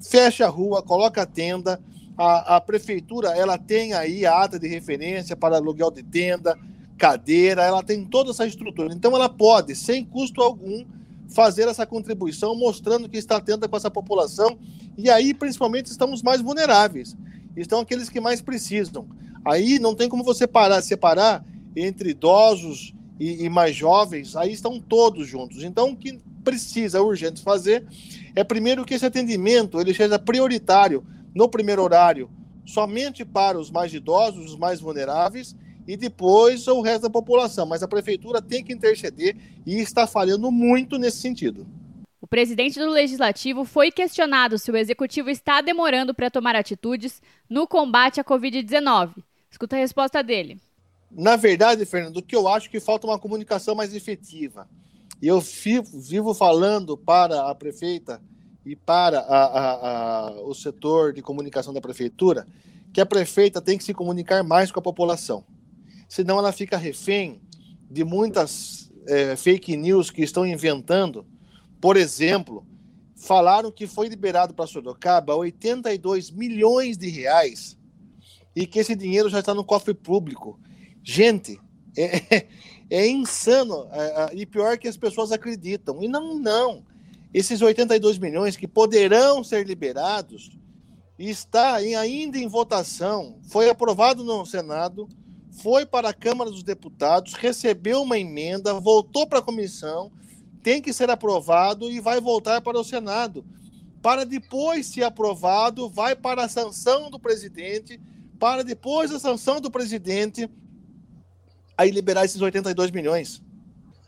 fecha 0.00 0.46
a 0.46 0.48
rua, 0.48 0.82
coloca 0.82 1.20
a 1.20 1.26
tenda, 1.26 1.78
a, 2.16 2.56
a 2.56 2.60
prefeitura 2.62 3.36
ela 3.36 3.58
tem 3.58 3.92
aí 3.92 4.24
a 4.24 4.42
ata 4.42 4.58
de 4.58 4.66
referência 4.66 5.36
para 5.36 5.56
aluguel 5.56 5.90
de 5.90 6.02
tenda, 6.02 6.58
cadeira, 6.96 7.64
ela 7.64 7.82
tem 7.82 8.02
toda 8.06 8.30
essa 8.30 8.46
estrutura. 8.46 8.94
Então 8.94 9.14
ela 9.14 9.28
pode, 9.28 9.76
sem 9.76 10.02
custo 10.02 10.40
algum, 10.40 10.86
fazer 11.28 11.68
essa 11.68 11.84
contribuição, 11.84 12.56
mostrando 12.56 13.10
que 13.10 13.18
está 13.18 13.36
atenta 13.36 13.68
com 13.68 13.76
essa 13.76 13.90
população. 13.90 14.56
E 14.96 15.10
aí, 15.10 15.34
principalmente, 15.34 15.90
estamos 15.90 16.22
mais 16.22 16.40
vulneráveis. 16.40 17.14
Estão 17.54 17.80
aqueles 17.80 18.08
que 18.08 18.20
mais 18.20 18.40
precisam. 18.40 19.06
Aí 19.44 19.78
não 19.78 19.94
tem 19.94 20.08
como 20.08 20.24
você 20.24 20.46
parar, 20.46 20.80
separar 20.80 21.44
entre 21.76 22.12
idosos 22.12 22.95
e, 23.18 23.44
e 23.44 23.48
mais 23.48 23.74
jovens, 23.74 24.36
aí 24.36 24.52
estão 24.52 24.80
todos 24.80 25.26
juntos. 25.26 25.62
Então, 25.62 25.90
o 25.90 25.96
que 25.96 26.18
precisa 26.44 27.02
urgente 27.02 27.42
fazer 27.42 27.84
é 28.34 28.44
primeiro 28.44 28.84
que 28.84 28.94
esse 28.94 29.06
atendimento 29.06 29.80
ele 29.80 29.94
seja 29.94 30.18
prioritário 30.18 31.04
no 31.34 31.48
primeiro 31.48 31.82
horário, 31.82 32.30
somente 32.64 33.24
para 33.24 33.58
os 33.58 33.70
mais 33.70 33.92
idosos, 33.92 34.52
os 34.52 34.56
mais 34.56 34.80
vulneráveis, 34.80 35.56
e 35.86 35.96
depois 35.96 36.66
o 36.66 36.80
resto 36.80 37.02
da 37.02 37.10
população. 37.10 37.66
Mas 37.66 37.82
a 37.82 37.88
prefeitura 37.88 38.42
tem 38.42 38.64
que 38.64 38.72
interceder 38.72 39.36
e 39.64 39.78
está 39.78 40.06
falhando 40.06 40.50
muito 40.50 40.98
nesse 40.98 41.18
sentido. 41.18 41.66
O 42.20 42.26
presidente 42.26 42.78
do 42.78 42.90
legislativo 42.90 43.64
foi 43.64 43.90
questionado 43.92 44.58
se 44.58 44.70
o 44.70 44.76
executivo 44.76 45.30
está 45.30 45.60
demorando 45.60 46.12
para 46.12 46.30
tomar 46.30 46.56
atitudes 46.56 47.22
no 47.48 47.68
combate 47.68 48.20
à 48.20 48.24
Covid-19. 48.24 49.14
Escuta 49.50 49.76
a 49.76 49.78
resposta 49.78 50.22
dele. 50.22 50.58
Na 51.10 51.36
verdade, 51.36 51.84
Fernando, 51.84 52.18
o 52.18 52.22
que 52.22 52.36
eu 52.36 52.48
acho 52.48 52.70
que 52.70 52.80
falta 52.80 53.06
uma 53.06 53.18
comunicação 53.18 53.74
mais 53.74 53.94
efetiva. 53.94 54.68
E 55.20 55.28
eu 55.28 55.40
vivo, 55.40 55.98
vivo 56.00 56.34
falando 56.34 56.96
para 56.96 57.48
a 57.50 57.54
prefeita 57.54 58.20
e 58.64 58.74
para 58.74 59.20
a, 59.20 59.44
a, 59.44 60.28
a, 60.28 60.30
o 60.42 60.54
setor 60.54 61.12
de 61.12 61.22
comunicação 61.22 61.72
da 61.72 61.80
prefeitura 61.80 62.46
que 62.92 63.00
a 63.00 63.06
prefeita 63.06 63.60
tem 63.60 63.76
que 63.76 63.84
se 63.84 63.94
comunicar 63.94 64.42
mais 64.42 64.72
com 64.72 64.80
a 64.80 64.82
população. 64.82 65.44
Senão 66.08 66.38
ela 66.38 66.52
fica 66.52 66.76
refém 66.76 67.40
de 67.90 68.04
muitas 68.04 68.90
é, 69.06 69.36
fake 69.36 69.76
news 69.76 70.10
que 70.10 70.22
estão 70.22 70.46
inventando. 70.46 71.26
Por 71.80 71.96
exemplo, 71.96 72.66
falaram 73.14 73.70
que 73.70 73.86
foi 73.86 74.08
liberado 74.08 74.54
para 74.54 74.66
Sorocaba 74.66 75.34
82 75.34 76.30
milhões 76.30 76.96
de 76.96 77.08
reais 77.08 77.76
e 78.54 78.66
que 78.66 78.78
esse 78.78 78.96
dinheiro 78.96 79.28
já 79.28 79.40
está 79.40 79.54
no 79.54 79.64
cofre 79.64 79.94
público. 79.94 80.58
Gente, 81.08 81.60
é, 81.96 82.46
é 82.90 83.06
insano. 83.06 83.88
É, 83.92 84.24
é, 84.24 84.30
e 84.34 84.44
pior 84.44 84.76
que 84.76 84.88
as 84.88 84.96
pessoas 84.96 85.30
acreditam. 85.30 86.02
E 86.02 86.08
não, 86.08 86.36
não 86.36 86.84
esses 87.32 87.62
82 87.62 88.18
milhões 88.18 88.56
que 88.56 88.66
poderão 88.66 89.44
ser 89.44 89.66
liberados 89.66 90.50
está 91.18 91.74
ainda 91.74 92.38
em 92.38 92.48
votação, 92.48 93.38
foi 93.48 93.68
aprovado 93.68 94.24
no 94.24 94.44
Senado, 94.44 95.08
foi 95.62 95.86
para 95.86 96.08
a 96.08 96.14
Câmara 96.14 96.50
dos 96.50 96.62
Deputados, 96.62 97.34
recebeu 97.34 98.02
uma 98.02 98.18
emenda, 98.18 98.74
voltou 98.74 99.26
para 99.26 99.38
a 99.38 99.42
comissão, 99.42 100.10
tem 100.62 100.80
que 100.80 100.92
ser 100.92 101.10
aprovado 101.10 101.90
e 101.90 102.00
vai 102.00 102.20
voltar 102.20 102.60
para 102.60 102.78
o 102.78 102.84
Senado. 102.84 103.44
Para 104.02 104.24
depois 104.24 104.86
ser 104.86 105.04
aprovado, 105.04 105.88
vai 105.88 106.16
para 106.16 106.44
a 106.44 106.48
sanção 106.48 107.10
do 107.10 107.18
presidente, 107.18 108.00
para 108.38 108.64
depois 108.64 109.10
da 109.10 109.18
sanção 109.18 109.60
do 109.60 109.70
presidente, 109.70 110.48
aí 111.76 111.90
liberar 111.90 112.24
esses 112.24 112.40
82 112.40 112.90
milhões. 112.90 113.42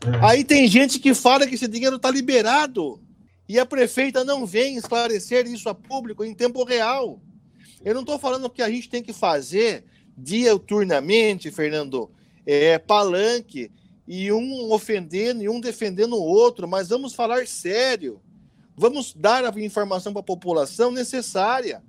É. 0.05 0.25
Aí 0.25 0.43
tem 0.43 0.67
gente 0.67 0.99
que 0.99 1.13
fala 1.13 1.45
que 1.45 1.55
esse 1.55 1.67
dinheiro 1.67 1.97
está 1.97 2.09
liberado 2.09 3.01
e 3.47 3.59
a 3.59 3.65
prefeita 3.65 4.23
não 4.23 4.45
vem 4.45 4.77
esclarecer 4.77 5.47
isso 5.47 5.69
a 5.69 5.75
público 5.75 6.23
em 6.23 6.33
tempo 6.33 6.63
real. 6.63 7.21
Eu 7.83 7.93
não 7.93 8.01
estou 8.01 8.19
falando 8.19 8.49
que 8.49 8.61
a 8.61 8.69
gente 8.69 8.89
tem 8.89 9.01
que 9.01 9.13
fazer 9.13 9.85
diuturnamente, 10.17 11.49
Fernando, 11.49 12.11
é, 12.45 12.77
palanque, 12.77 13.71
e 14.07 14.31
um 14.31 14.71
ofendendo 14.71 15.43
e 15.43 15.47
um 15.47 15.61
defendendo 15.61 16.15
o 16.15 16.23
outro, 16.23 16.67
mas 16.67 16.89
vamos 16.89 17.13
falar 17.13 17.47
sério. 17.47 18.19
Vamos 18.75 19.13
dar 19.13 19.45
a 19.45 19.59
informação 19.59 20.11
para 20.11 20.21
a 20.21 20.23
população 20.23 20.91
necessária. 20.91 21.83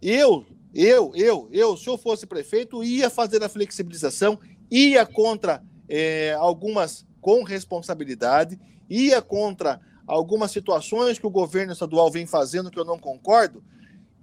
Eu, 0.00 0.46
eu, 0.74 1.12
eu, 1.14 1.48
eu, 1.52 1.76
se 1.76 1.88
eu 1.88 1.98
fosse 1.98 2.26
prefeito, 2.26 2.82
ia 2.82 3.10
fazer 3.10 3.42
a 3.42 3.48
flexibilização, 3.48 4.38
ia 4.70 5.04
contra 5.04 5.62
é, 5.88 6.32
algumas 6.38 7.06
com 7.20 7.42
responsabilidade, 7.42 8.58
ia 8.88 9.20
contra 9.20 9.80
algumas 10.06 10.50
situações 10.50 11.18
que 11.18 11.26
o 11.26 11.30
governo 11.30 11.72
estadual 11.72 12.10
vem 12.10 12.26
fazendo 12.26 12.70
que 12.70 12.78
eu 12.78 12.84
não 12.84 12.98
concordo, 12.98 13.62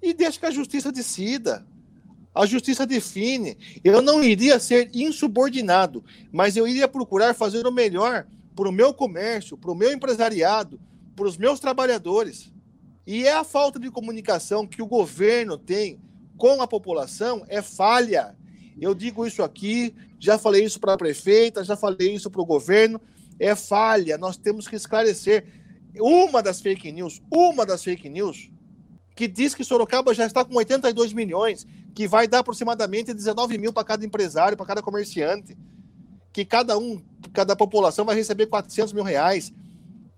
e 0.02 0.14
deixa 0.14 0.40
que 0.40 0.46
a 0.46 0.52
justiça 0.52 0.92
decida. 0.92 1.66
A 2.34 2.46
justiça 2.46 2.86
define. 2.86 3.58
Eu 3.84 4.02
não 4.02 4.24
iria 4.24 4.60
ser 4.60 4.92
insubordinado, 4.94 6.04
mas 6.32 6.56
eu 6.56 6.68
iria 6.68 6.88
procurar 6.88 7.34
fazer 7.34 7.66
o 7.66 7.72
melhor 7.72 8.28
para 8.56 8.70
o 8.70 8.72
meu 8.72 8.94
comércio, 8.94 9.58
para 9.58 9.72
o 9.72 9.76
meu 9.76 9.92
empresariado, 9.92 10.80
para 11.16 11.28
os 11.28 11.38
meus 11.38 11.60
trabalhadores. 11.60 12.52
E 13.08 13.26
é 13.26 13.34
a 13.34 13.44
falta 13.44 13.80
de 13.80 13.90
comunicação 13.90 14.68
que 14.68 14.82
o 14.82 14.88
governo 14.88 15.58
tem 15.58 16.00
com 16.38 16.62
a 16.62 16.68
população 16.68 17.44
é 17.48 17.62
falha. 17.62 18.36
Eu 18.80 18.94
digo 18.94 19.26
isso 19.26 19.42
aqui, 19.42 19.96
já 20.20 20.38
falei 20.38 20.64
isso 20.64 20.80
para 20.80 20.94
a 20.94 20.98
prefeita, 20.98 21.64
já 21.64 21.76
falei 21.76 22.14
isso 22.14 22.30
para 22.30 22.42
o 22.42 22.46
governo, 22.46 23.00
é 23.40 23.56
falha. 23.56 24.18
Nós 24.18 24.38
temos 24.38 24.68
que 24.68 24.76
esclarecer. 24.76 25.46
Uma 26.00 26.44
das 26.44 26.62
fake 26.62 26.92
news, 26.92 27.22
uma 27.32 27.66
das 27.66 27.84
fake 27.84 28.08
news, 28.08 28.52
que 29.16 29.28
diz 29.28 29.56
que 29.56 29.64
Sorocaba 29.64 30.14
já 30.14 30.28
está 30.28 30.46
com 30.46 30.56
82 30.56 31.12
milhões, 31.12 31.66
que 31.96 32.08
vai 32.08 32.28
dar 32.28 32.40
aproximadamente 32.40 33.14
19 33.14 33.58
mil 33.58 33.74
para 33.74 33.84
cada 33.84 34.06
empresário, 34.06 34.56
para 34.56 34.66
cada 34.66 34.82
comerciante, 34.82 35.58
que 36.32 36.46
cada 36.46 36.78
um, 36.78 37.02
cada 37.34 37.56
população 37.56 38.06
vai 38.06 38.16
receber 38.16 38.46
400 38.46 38.94
mil 38.94 39.04
reais, 39.04 39.52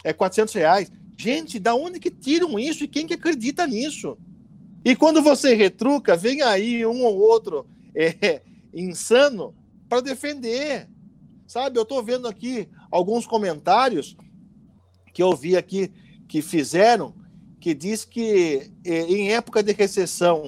é 0.03 0.11
400 0.11 0.53
reais. 0.53 0.91
Gente, 1.17 1.59
da 1.59 1.75
onde 1.75 1.99
que 1.99 2.11
tiram 2.11 2.59
isso 2.59 2.83
e 2.83 2.87
quem 2.87 3.07
que 3.07 3.13
acredita 3.13 3.65
nisso? 3.65 4.17
E 4.83 4.95
quando 4.95 5.21
você 5.21 5.53
retruca, 5.53 6.17
vem 6.17 6.41
aí 6.41 6.85
um 6.85 7.03
ou 7.03 7.17
outro 7.19 7.65
é, 7.95 8.41
insano 8.73 9.55
para 9.89 10.01
defender. 10.01 10.87
Sabe, 11.47 11.79
eu 11.79 11.83
estou 11.83 12.03
vendo 12.03 12.27
aqui 12.27 12.69
alguns 12.91 13.25
comentários 13.25 14.15
que 15.13 15.23
eu 15.23 15.35
vi 15.35 15.57
aqui 15.57 15.91
que 16.27 16.43
fizeram, 16.43 17.15
que 17.59 17.73
diz 17.73 18.05
que 18.05 18.71
é, 18.85 19.01
em 19.01 19.33
época 19.33 19.63
de 19.63 19.73
recessão, 19.73 20.47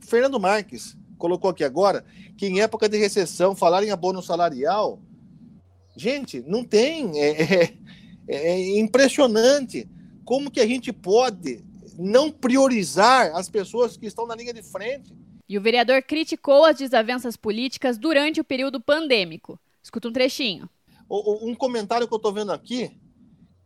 Fernando 0.00 0.38
Marques 0.38 0.96
colocou 1.18 1.50
aqui 1.50 1.64
agora, 1.64 2.04
que 2.38 2.46
em 2.46 2.60
época 2.60 2.88
de 2.88 2.96
recessão, 2.96 3.56
falar 3.56 3.82
em 3.82 3.90
abono 3.90 4.22
salarial, 4.22 5.00
gente, 5.96 6.44
não 6.46 6.62
tem, 6.62 7.10
é, 7.20 7.74
é, 8.28 8.36
é 8.52 8.78
impressionante 8.78 9.88
como 10.24 10.50
que 10.50 10.60
a 10.60 10.66
gente 10.66 10.92
pode 10.92 11.64
não 11.98 12.30
priorizar 12.30 13.34
as 13.34 13.48
pessoas 13.48 13.96
que 13.96 14.06
estão 14.06 14.26
na 14.26 14.36
linha 14.36 14.52
de 14.52 14.62
frente. 14.62 15.16
E 15.48 15.56
o 15.56 15.60
vereador 15.60 16.02
criticou 16.02 16.64
as 16.64 16.76
desavenças 16.76 17.36
políticas 17.36 17.96
durante 17.96 18.40
o 18.40 18.44
período 18.44 18.80
pandêmico. 18.80 19.58
Escuta 19.82 20.08
um 20.08 20.12
trechinho. 20.12 20.68
Um 21.08 21.54
comentário 21.54 22.08
que 22.08 22.12
eu 22.12 22.16
estou 22.16 22.32
vendo 22.32 22.50
aqui, 22.50 22.90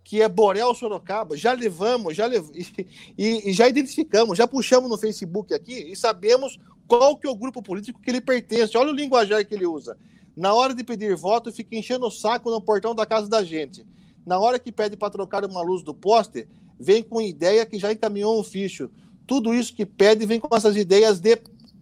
que 0.04 0.20
é 0.20 0.28
Borel 0.28 0.74
Sorocaba, 0.74 1.36
já 1.36 1.52
levamos, 1.52 2.14
já 2.14 2.28
e, 3.16 3.50
e, 3.50 3.52
já 3.52 3.68
identificamos, 3.68 4.36
já 4.36 4.46
puxamos 4.46 4.90
no 4.90 4.98
Facebook 4.98 5.54
aqui 5.54 5.90
e 5.90 5.96
sabemos 5.96 6.58
qual 6.86 7.16
que 7.16 7.26
é 7.26 7.30
o 7.30 7.36
grupo 7.36 7.62
político 7.62 8.00
que 8.00 8.10
ele 8.10 8.20
pertence. 8.20 8.76
Olha 8.76 8.90
o 8.90 8.94
linguajar 8.94 9.46
que 9.46 9.54
ele 9.54 9.66
usa. 9.66 9.96
Na 10.36 10.52
hora 10.52 10.74
de 10.74 10.84
pedir 10.84 11.14
voto, 11.16 11.52
fica 11.52 11.76
enchendo 11.76 12.06
o 12.06 12.10
saco 12.10 12.50
no 12.50 12.60
portão 12.60 12.94
da 12.94 13.06
casa 13.06 13.28
da 13.28 13.42
gente. 13.42 13.86
Na 14.26 14.38
hora 14.38 14.58
que 14.58 14.70
pede 14.70 14.96
para 14.96 15.10
trocar 15.10 15.44
uma 15.44 15.62
luz 15.62 15.82
do 15.82 15.94
poste, 15.94 16.46
vem 16.78 17.02
com 17.02 17.20
ideia 17.20 17.64
que 17.64 17.78
já 17.78 17.92
encaminhou 17.92 18.36
um 18.36 18.40
ofício. 18.40 18.90
Tudo 19.26 19.54
isso 19.54 19.74
que 19.74 19.86
pede 19.86 20.26
vem 20.26 20.40
com 20.40 20.54
essas 20.54 20.76
ideias 20.76 21.20
de, 21.20 21.36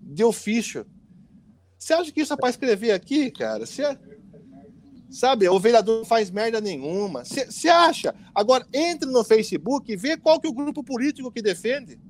de 0.09 0.25
ofício. 0.25 0.87
Você 1.79 1.93
acha 1.93 2.11
que 2.11 2.21
isso 2.21 2.33
é 2.33 2.37
para 2.37 2.51
escrever 2.51 2.93
aqui, 2.93 3.31
cara? 3.31 3.67
Você, 3.67 3.83
sabe, 5.11 5.49
o 5.49 5.61
vereador 5.61 5.99
não 5.99 6.05
faz 6.05 6.31
merda 6.31 6.61
nenhuma. 6.61 7.25
Você 7.25 7.69
acha? 7.69 8.15
Agora, 8.35 8.67
entre 8.73 9.09
no 9.09 9.23
Facebook 9.23 9.93
e 9.93 9.97
vê 9.97 10.17
qual 10.17 10.41
que 10.41 10.47
é 10.47 10.51
o 10.51 10.55
grupo 10.55 10.83
político 10.83 11.31
que 11.31 11.43
defende. 11.43 12.01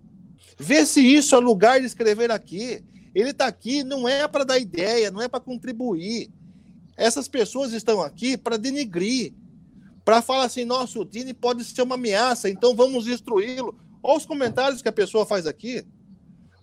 Vê 0.58 0.86
se 0.86 1.00
isso 1.00 1.34
é 1.34 1.38
lugar 1.38 1.80
de 1.80 1.86
escrever 1.86 2.30
aqui. 2.30 2.82
Ele 3.14 3.30
está 3.30 3.46
aqui, 3.46 3.82
não 3.82 4.08
é 4.08 4.26
para 4.28 4.44
dar 4.44 4.58
ideia, 4.58 5.10
não 5.10 5.20
é 5.20 5.28
para 5.28 5.40
contribuir. 5.40 6.30
Essas 6.96 7.28
pessoas 7.28 7.72
estão 7.72 8.00
aqui 8.00 8.36
para 8.36 8.56
denigrir, 8.56 9.32
para 10.04 10.22
falar 10.22 10.44
assim: 10.44 10.64
nosso 10.64 11.04
Dini 11.04 11.34
pode 11.34 11.64
ser 11.64 11.82
uma 11.82 11.94
ameaça, 11.96 12.48
então 12.48 12.74
vamos 12.74 13.04
destruí-lo. 13.04 13.78
Olha 14.02 14.18
os 14.18 14.26
comentários 14.26 14.82
que 14.82 14.88
a 14.88 14.92
pessoa 14.92 15.26
faz 15.26 15.46
aqui. 15.46 15.84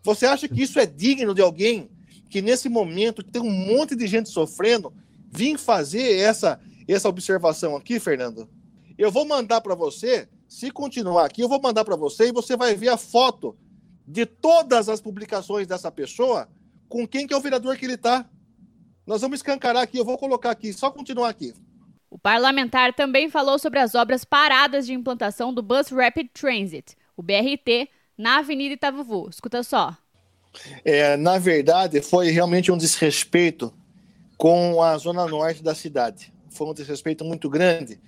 Você 0.06 0.28
acha 0.28 0.48
que 0.48 0.62
isso 0.62 0.80
é 0.80 0.86
digno 0.86 1.34
de 1.34 1.42
alguém 1.42 1.90
que 2.30 2.40
nesse 2.40 2.70
momento 2.70 3.24
tem 3.24 3.42
um 3.42 3.50
monte 3.50 3.96
de 3.96 4.06
gente 4.06 4.30
sofrendo 4.30 4.94
vir 5.32 5.58
fazer 5.58 6.20
essa 6.20 6.60
essa 6.88 7.10
observação 7.10 7.76
aqui, 7.76 8.00
Fernando? 8.00 8.48
Eu 8.96 9.12
vou 9.12 9.26
mandar 9.26 9.62
para 9.62 9.74
você, 9.74 10.30
se 10.48 10.70
continuar 10.70 11.26
aqui, 11.26 11.42
eu 11.42 11.50
vou 11.50 11.60
mandar 11.60 11.84
para 11.84 11.96
você 11.96 12.28
e 12.28 12.32
você 12.32 12.56
vai 12.56 12.76
ver 12.76 12.90
a 12.90 12.98
foto 12.98 13.58
de 14.08 14.28
todas 14.28 14.88
as 14.88 15.02
publicações 15.02 15.66
dessa 15.66 15.92
pessoa 15.92 16.48
com 16.88 17.08
quem 17.08 17.26
que 17.26 17.34
é 17.34 17.38
o 17.38 17.42
vereador 17.42 17.76
que 17.76 17.86
ele 17.86 17.96
está. 17.96 18.30
Nós 19.08 19.22
vamos 19.22 19.40
escancarar 19.40 19.82
aqui, 19.82 19.98
eu 19.98 20.06
vou 20.06 20.20
colocar 20.20 20.52
aqui, 20.52 20.72
só 20.72 20.92
continuar 20.92 21.30
aqui. 21.30 21.52
O 22.12 22.20
parlamentar 22.20 22.94
também 22.94 23.28
falou 23.28 23.58
sobre 23.58 23.80
as 23.80 23.96
obras 23.96 24.24
paradas 24.24 24.86
de 24.86 24.94
implantação 24.94 25.52
do 25.52 25.64
Bus 25.64 25.88
Rapid 25.90 26.30
Transit, 26.32 26.96
o 27.18 27.24
BRT, 27.24 27.90
na 28.18 28.38
Avenida 28.38 28.74
Itavuvu. 28.74 29.30
Escuta 29.30 29.64
só. 29.64 29.96
É, 30.84 31.18
na 31.18 31.38
verdade, 31.38 32.02
foi 32.02 32.30
realmente 32.32 32.72
um 32.72 32.78
desrespeito 32.78 33.74
com 34.38 34.82
a 34.82 34.98
zona 34.98 35.26
norte 35.26 35.64
da 35.64 35.76
cidade. 35.76 36.34
Foi 36.50 36.68
um 36.68 36.74
desrespeito 36.74 37.26
muito 37.26 37.50
grande, 37.50 38.00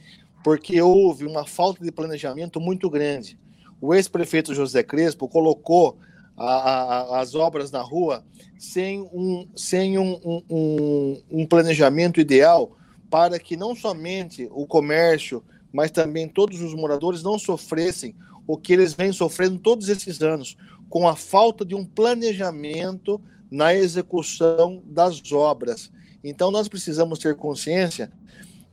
porque 0.44 0.82
houve 0.82 1.26
uma 1.26 1.46
falta 1.46 1.84
de 1.84 1.92
planejamento 1.92 2.60
muito 2.60 2.90
grande. 2.90 3.38
O 3.82 3.94
ex-prefeito 3.94 4.56
José 4.56 4.82
Crespo 4.82 5.28
colocou 5.28 5.98
a, 6.36 6.46
a, 6.46 7.20
as 7.20 7.36
obras 7.36 7.72
na 7.72 7.82
rua 7.82 8.24
sem 8.58 9.02
um, 9.14 9.48
sem 9.56 9.98
um, 9.98 10.44
um, 10.50 11.22
um 11.30 11.46
planejamento 11.46 12.20
ideal 12.20 12.78
para 13.10 13.40
que 13.40 13.56
não 13.56 13.76
somente 13.76 14.48
o 14.52 14.66
comércio, 14.66 15.44
mas 15.72 15.92
também 15.92 16.28
todos 16.28 16.62
os 16.62 16.74
moradores 16.74 17.24
não 17.24 17.38
sofressem 17.38 18.16
o 18.48 18.58
que 18.58 18.74
eles 18.74 18.94
vêm 18.94 19.12
sofrendo 19.12 19.60
todos 19.60 19.90
esses 19.90 20.22
anos, 20.22 20.56
com 20.90 21.08
a 21.08 21.16
falta 21.16 21.66
de 21.66 21.76
um 21.76 21.86
planejamento 21.86 23.22
na 23.52 23.76
execução 23.76 24.82
das 24.86 25.32
obras. 25.32 25.92
Então 26.24 26.50
nós 26.50 26.68
precisamos 26.68 27.20
ter 27.20 27.36
consciência 27.36 28.12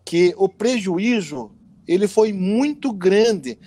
que 0.05 0.33
o 0.37 0.49
prejuízo 0.49 1.51
ele 1.87 2.07
foi 2.07 2.33
muito 2.33 2.93
grande 2.93 3.59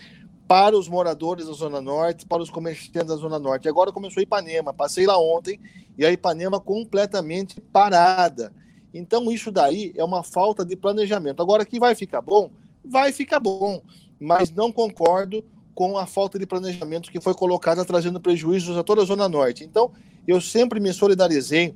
para 0.48 0.78
os 0.78 0.88
moradores 0.88 1.46
da 1.46 1.52
Zona 1.52 1.82
Norte, 1.82 2.26
para 2.26 2.42
os 2.42 2.50
comerciantes 2.50 3.10
da 3.10 3.16
Zona 3.18 3.38
Norte. 3.38 3.68
Agora 3.68 3.92
começou 3.92 4.24
Ipanema, 4.24 4.74
passei 4.74 5.06
lá 5.06 5.18
ontem 5.20 5.60
e 5.98 6.06
a 6.06 6.12
Ipanema 6.12 6.60
completamente 6.60 7.60
parada. 7.60 8.54
Então, 8.94 9.30
isso 9.32 9.52
daí 9.52 9.94
é 9.96 10.04
uma 10.04 10.24
falta 10.24 10.64
de 10.64 10.76
planejamento. 10.76 11.42
Agora, 11.42 11.66
que 11.66 11.80
vai 11.80 11.94
ficar 11.94 12.22
bom? 12.22 12.50
Vai 12.84 13.12
ficar 13.12 13.40
bom, 13.40 13.82
mas 14.20 14.50
não 14.50 14.72
concordo 14.72 15.44
com 15.78 15.96
a 15.96 16.08
falta 16.08 16.40
de 16.40 16.48
planejamento 16.48 17.12
que 17.12 17.22
foi 17.22 17.36
colocada, 17.36 17.86
trazendo 17.86 18.20
prejuízos 18.20 18.76
a 18.76 18.84
toda 18.84 19.04
a 19.04 19.06
Zona 19.06 19.30
Norte. 19.30 19.64
Então, 19.64 19.92
eu 20.28 20.42
sempre 20.42 20.80
me 20.80 20.92
solidarizei 20.92 21.76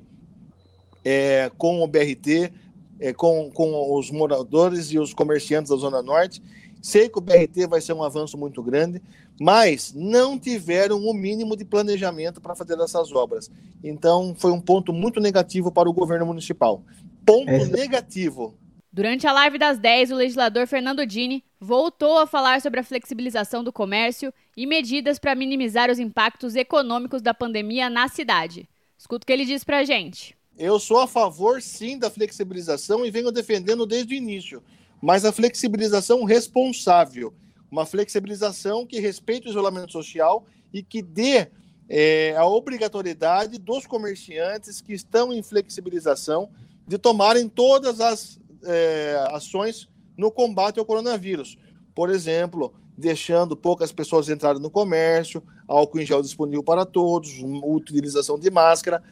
é, 1.05 1.51
com 1.55 1.83
o 1.83 1.87
BRT, 1.87 2.51
é, 2.99 3.13
com, 3.13 3.51
com 3.51 3.95
os 3.95 4.09
moradores 4.09 4.87
e 4.87 4.97
os 4.97 5.13
comerciantes 5.13 5.69
da 5.69 5.77
Zona 5.77 6.01
Norte. 6.01 6.41
Sei 6.81 7.09
que 7.09 7.19
o 7.19 7.21
BRT 7.21 7.67
vai 7.69 7.79
ser 7.79 7.93
um 7.93 8.01
avanço 8.01 8.39
muito 8.39 8.63
grande, 8.63 8.99
mas 9.39 9.93
não 9.95 10.39
tiveram 10.39 11.05
o 11.05 11.13
mínimo 11.13 11.55
de 11.55 11.63
planejamento 11.63 12.41
para 12.41 12.55
fazer 12.55 12.79
essas 12.79 13.11
obras. 13.11 13.51
Então, 13.83 14.33
foi 14.35 14.51
um 14.51 14.59
ponto 14.59 14.91
muito 14.91 15.19
negativo 15.19 15.71
para 15.71 15.87
o 15.87 15.93
governo 15.93 16.25
municipal. 16.25 16.81
Ponto 17.23 17.51
Essa... 17.51 17.69
negativo. 17.69 18.55
Durante 18.91 19.27
a 19.27 19.31
live 19.31 19.59
das 19.59 19.77
10, 19.77 20.09
o 20.09 20.15
legislador 20.15 20.65
Fernando 20.65 21.05
Dini 21.05 21.43
voltou 21.61 22.17
a 22.17 22.25
falar 22.25 22.59
sobre 22.59 22.79
a 22.79 22.83
flexibilização 22.83 23.63
do 23.63 23.71
comércio 23.71 24.33
e 24.57 24.65
medidas 24.65 25.19
para 25.19 25.35
minimizar 25.35 25.91
os 25.91 25.99
impactos 25.99 26.55
econômicos 26.55 27.21
da 27.21 27.35
pandemia 27.35 27.87
na 27.87 28.07
cidade. 28.07 28.67
Escuta 28.97 29.23
o 29.23 29.27
que 29.27 29.31
ele 29.31 29.45
diz 29.45 29.63
para 29.63 29.77
a 29.77 29.83
gente. 29.83 30.35
Eu 30.57 30.79
sou 30.79 30.99
a 30.99 31.07
favor, 31.07 31.61
sim, 31.61 31.99
da 31.99 32.09
flexibilização 32.09 33.05
e 33.05 33.11
venho 33.11 33.31
defendendo 33.31 33.85
desde 33.85 34.15
o 34.15 34.17
início, 34.17 34.63
mas 34.99 35.23
a 35.23 35.31
flexibilização 35.31 36.23
responsável, 36.23 37.31
uma 37.69 37.85
flexibilização 37.85 38.85
que 38.85 38.99
respeite 38.99 39.47
o 39.47 39.51
isolamento 39.51 39.91
social 39.91 40.45
e 40.73 40.81
que 40.81 41.01
dê 41.01 41.47
é, 41.87 42.35
a 42.35 42.45
obrigatoriedade 42.45 43.59
dos 43.59 43.85
comerciantes 43.85 44.81
que 44.81 44.93
estão 44.93 45.31
em 45.31 45.43
flexibilização 45.43 46.49
de 46.87 46.97
tomarem 46.97 47.47
todas 47.47 48.01
as 48.01 48.39
é, 48.63 49.27
ações 49.31 49.90
no 50.17 50.31
combate 50.31 50.79
ao 50.79 50.85
coronavírus. 50.85 51.57
Por 51.93 52.09
exemplo, 52.09 52.73
deixando 52.97 53.55
poucas 53.55 53.91
pessoas 53.91 54.29
entrarem 54.29 54.61
no 54.61 54.69
comércio, 54.69 55.43
álcool 55.67 55.99
em 55.99 56.05
gel 56.05 56.21
disponível 56.21 56.63
para 56.63 56.85
todos, 56.85 57.41
utilização 57.63 58.39
de 58.39 58.49
máscara. 58.49 59.03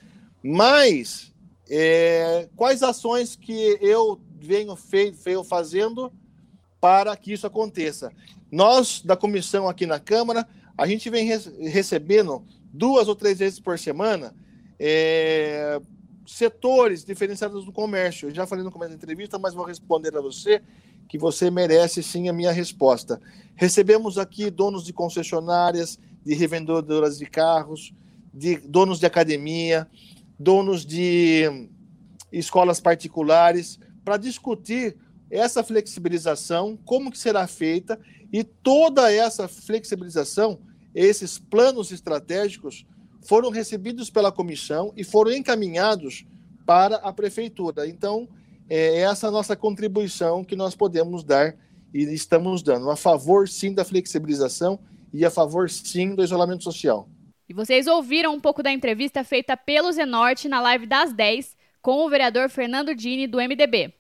Mas 0.41 1.33
é, 1.69 2.47
quais 2.55 2.83
ações 2.83 3.35
que 3.35 3.77
eu 3.81 4.19
venho, 4.39 4.75
feio, 4.75 5.13
venho 5.13 5.43
fazendo 5.43 6.11
para 6.79 7.15
que 7.15 7.33
isso 7.33 7.47
aconteça? 7.47 8.11
Nós, 8.51 9.01
da 9.01 9.15
comissão 9.15 9.67
aqui 9.67 9.85
na 9.85 9.99
Câmara, 9.99 10.47
a 10.77 10.87
gente 10.87 11.09
vem 11.09 11.27
recebendo 11.27 12.43
duas 12.71 13.07
ou 13.07 13.15
três 13.15 13.39
vezes 13.39 13.59
por 13.59 13.77
semana 13.77 14.33
é, 14.79 15.81
setores 16.25 17.03
diferenciados 17.03 17.65
do 17.65 17.71
comércio. 17.71 18.29
Eu 18.29 18.35
já 18.35 18.47
falei 18.47 18.63
no 18.63 18.71
começo 18.71 18.91
da 18.91 18.95
entrevista, 18.95 19.37
mas 19.37 19.53
vou 19.53 19.65
responder 19.65 20.15
a 20.15 20.21
você 20.21 20.61
que 21.09 21.17
você 21.17 21.49
merece 21.49 22.03
sim 22.03 22.29
a 22.29 22.33
minha 22.33 22.51
resposta. 22.51 23.19
Recebemos 23.55 24.17
aqui 24.19 24.49
donos 24.51 24.85
de 24.85 24.93
concessionárias, 24.93 25.99
de 26.23 26.35
revendedoras 26.35 27.17
de 27.17 27.25
carros, 27.25 27.91
de 28.31 28.57
donos 28.57 28.99
de 28.99 29.07
academia, 29.07 29.87
donos 30.37 30.85
de 30.85 31.67
escolas 32.31 32.79
particulares, 32.79 33.79
para 34.05 34.17
discutir 34.17 34.95
essa 35.31 35.63
flexibilização, 35.63 36.77
como 36.85 37.11
que 37.11 37.17
será 37.17 37.47
feita 37.47 37.99
e 38.31 38.43
toda 38.43 39.11
essa 39.11 39.47
flexibilização, 39.47 40.59
esses 40.93 41.39
planos 41.39 41.91
estratégicos 41.91 42.85
foram 43.21 43.49
recebidos 43.49 44.09
pela 44.11 44.31
comissão 44.31 44.93
e 44.95 45.03
foram 45.03 45.31
encaminhados 45.31 46.25
para 46.65 46.97
a 46.97 47.11
prefeitura. 47.11 47.87
Então, 47.87 48.29
é 48.69 48.99
essa 48.99 49.27
a 49.27 49.31
nossa 49.31 49.55
contribuição 49.55 50.43
que 50.43 50.55
nós 50.55 50.75
podemos 50.75 51.23
dar 51.23 51.55
e 51.93 52.03
estamos 52.13 52.61
dando, 52.61 52.89
a 52.89 52.95
favor 52.95 53.47
sim 53.47 53.73
da 53.73 53.83
flexibilização 53.83 54.79
e 55.11 55.25
a 55.25 55.31
favor 55.31 55.69
sim 55.69 56.13
do 56.13 56.23
isolamento 56.23 56.63
social. 56.63 57.09
E 57.47 57.53
vocês 57.53 57.87
ouviram 57.87 58.33
um 58.35 58.39
pouco 58.39 58.61
da 58.61 58.71
entrevista 58.71 59.23
feita 59.23 59.57
pelo 59.57 59.91
Zenorte 59.91 60.47
na 60.47 60.61
live 60.61 60.85
das 60.85 61.11
10 61.11 61.57
com 61.81 62.05
o 62.05 62.09
vereador 62.09 62.47
Fernando 62.49 62.93
Dini 62.93 63.25
do 63.25 63.39
MDB. 63.39 63.91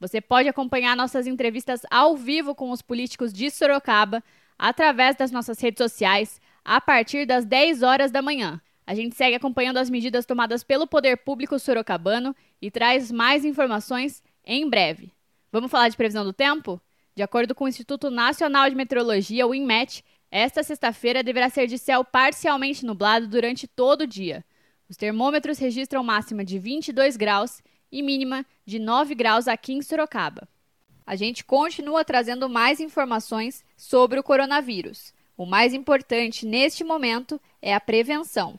Você 0.00 0.20
pode 0.20 0.48
acompanhar 0.48 0.96
nossas 0.96 1.26
entrevistas 1.26 1.82
ao 1.90 2.16
vivo 2.16 2.54
com 2.54 2.70
os 2.70 2.80
políticos 2.80 3.32
de 3.32 3.50
Sorocaba 3.50 4.22
através 4.58 5.16
das 5.16 5.30
nossas 5.30 5.60
redes 5.60 5.78
sociais 5.78 6.40
a 6.64 6.80
partir 6.80 7.26
das 7.26 7.44
10 7.44 7.82
horas 7.82 8.10
da 8.10 8.22
manhã. 8.22 8.60
A 8.86 8.94
gente 8.94 9.16
segue 9.16 9.34
acompanhando 9.34 9.78
as 9.78 9.90
medidas 9.90 10.24
tomadas 10.24 10.62
pelo 10.62 10.86
poder 10.86 11.16
público 11.16 11.58
sorocabano 11.58 12.34
e 12.62 12.70
traz 12.70 13.10
mais 13.10 13.44
informações 13.44 14.22
em 14.44 14.68
breve. 14.68 15.12
Vamos 15.50 15.70
falar 15.70 15.88
de 15.88 15.96
previsão 15.96 16.24
do 16.24 16.32
tempo? 16.32 16.80
De 17.14 17.22
acordo 17.22 17.54
com 17.54 17.64
o 17.64 17.68
Instituto 17.68 18.10
Nacional 18.10 18.70
de 18.70 18.76
Meteorologia, 18.76 19.46
o 19.46 19.54
INMET, 19.54 20.04
esta 20.30 20.62
sexta-feira 20.62 21.22
deverá 21.22 21.48
ser 21.48 21.66
de 21.66 21.78
céu 21.78 22.04
parcialmente 22.04 22.86
nublado 22.86 23.26
durante 23.26 23.66
todo 23.66 24.02
o 24.02 24.06
dia. 24.06 24.44
Os 24.88 24.96
termômetros 24.96 25.58
registram 25.58 26.04
máxima 26.04 26.44
de 26.44 26.58
22 26.58 27.16
graus 27.16 27.60
e 27.90 28.02
mínima 28.02 28.46
de 28.64 28.78
9 28.78 29.14
graus 29.14 29.48
aqui 29.48 29.72
em 29.72 29.82
Sorocaba. 29.82 30.48
A 31.04 31.16
gente 31.16 31.44
continua 31.44 32.04
trazendo 32.04 32.48
mais 32.48 32.80
informações 32.80 33.64
sobre 33.76 34.20
o 34.20 34.22
coronavírus. 34.22 35.12
O 35.36 35.46
mais 35.46 35.74
importante 35.74 36.46
neste 36.46 36.84
momento 36.84 37.40
é 37.60 37.74
a 37.74 37.80
prevenção. 37.80 38.58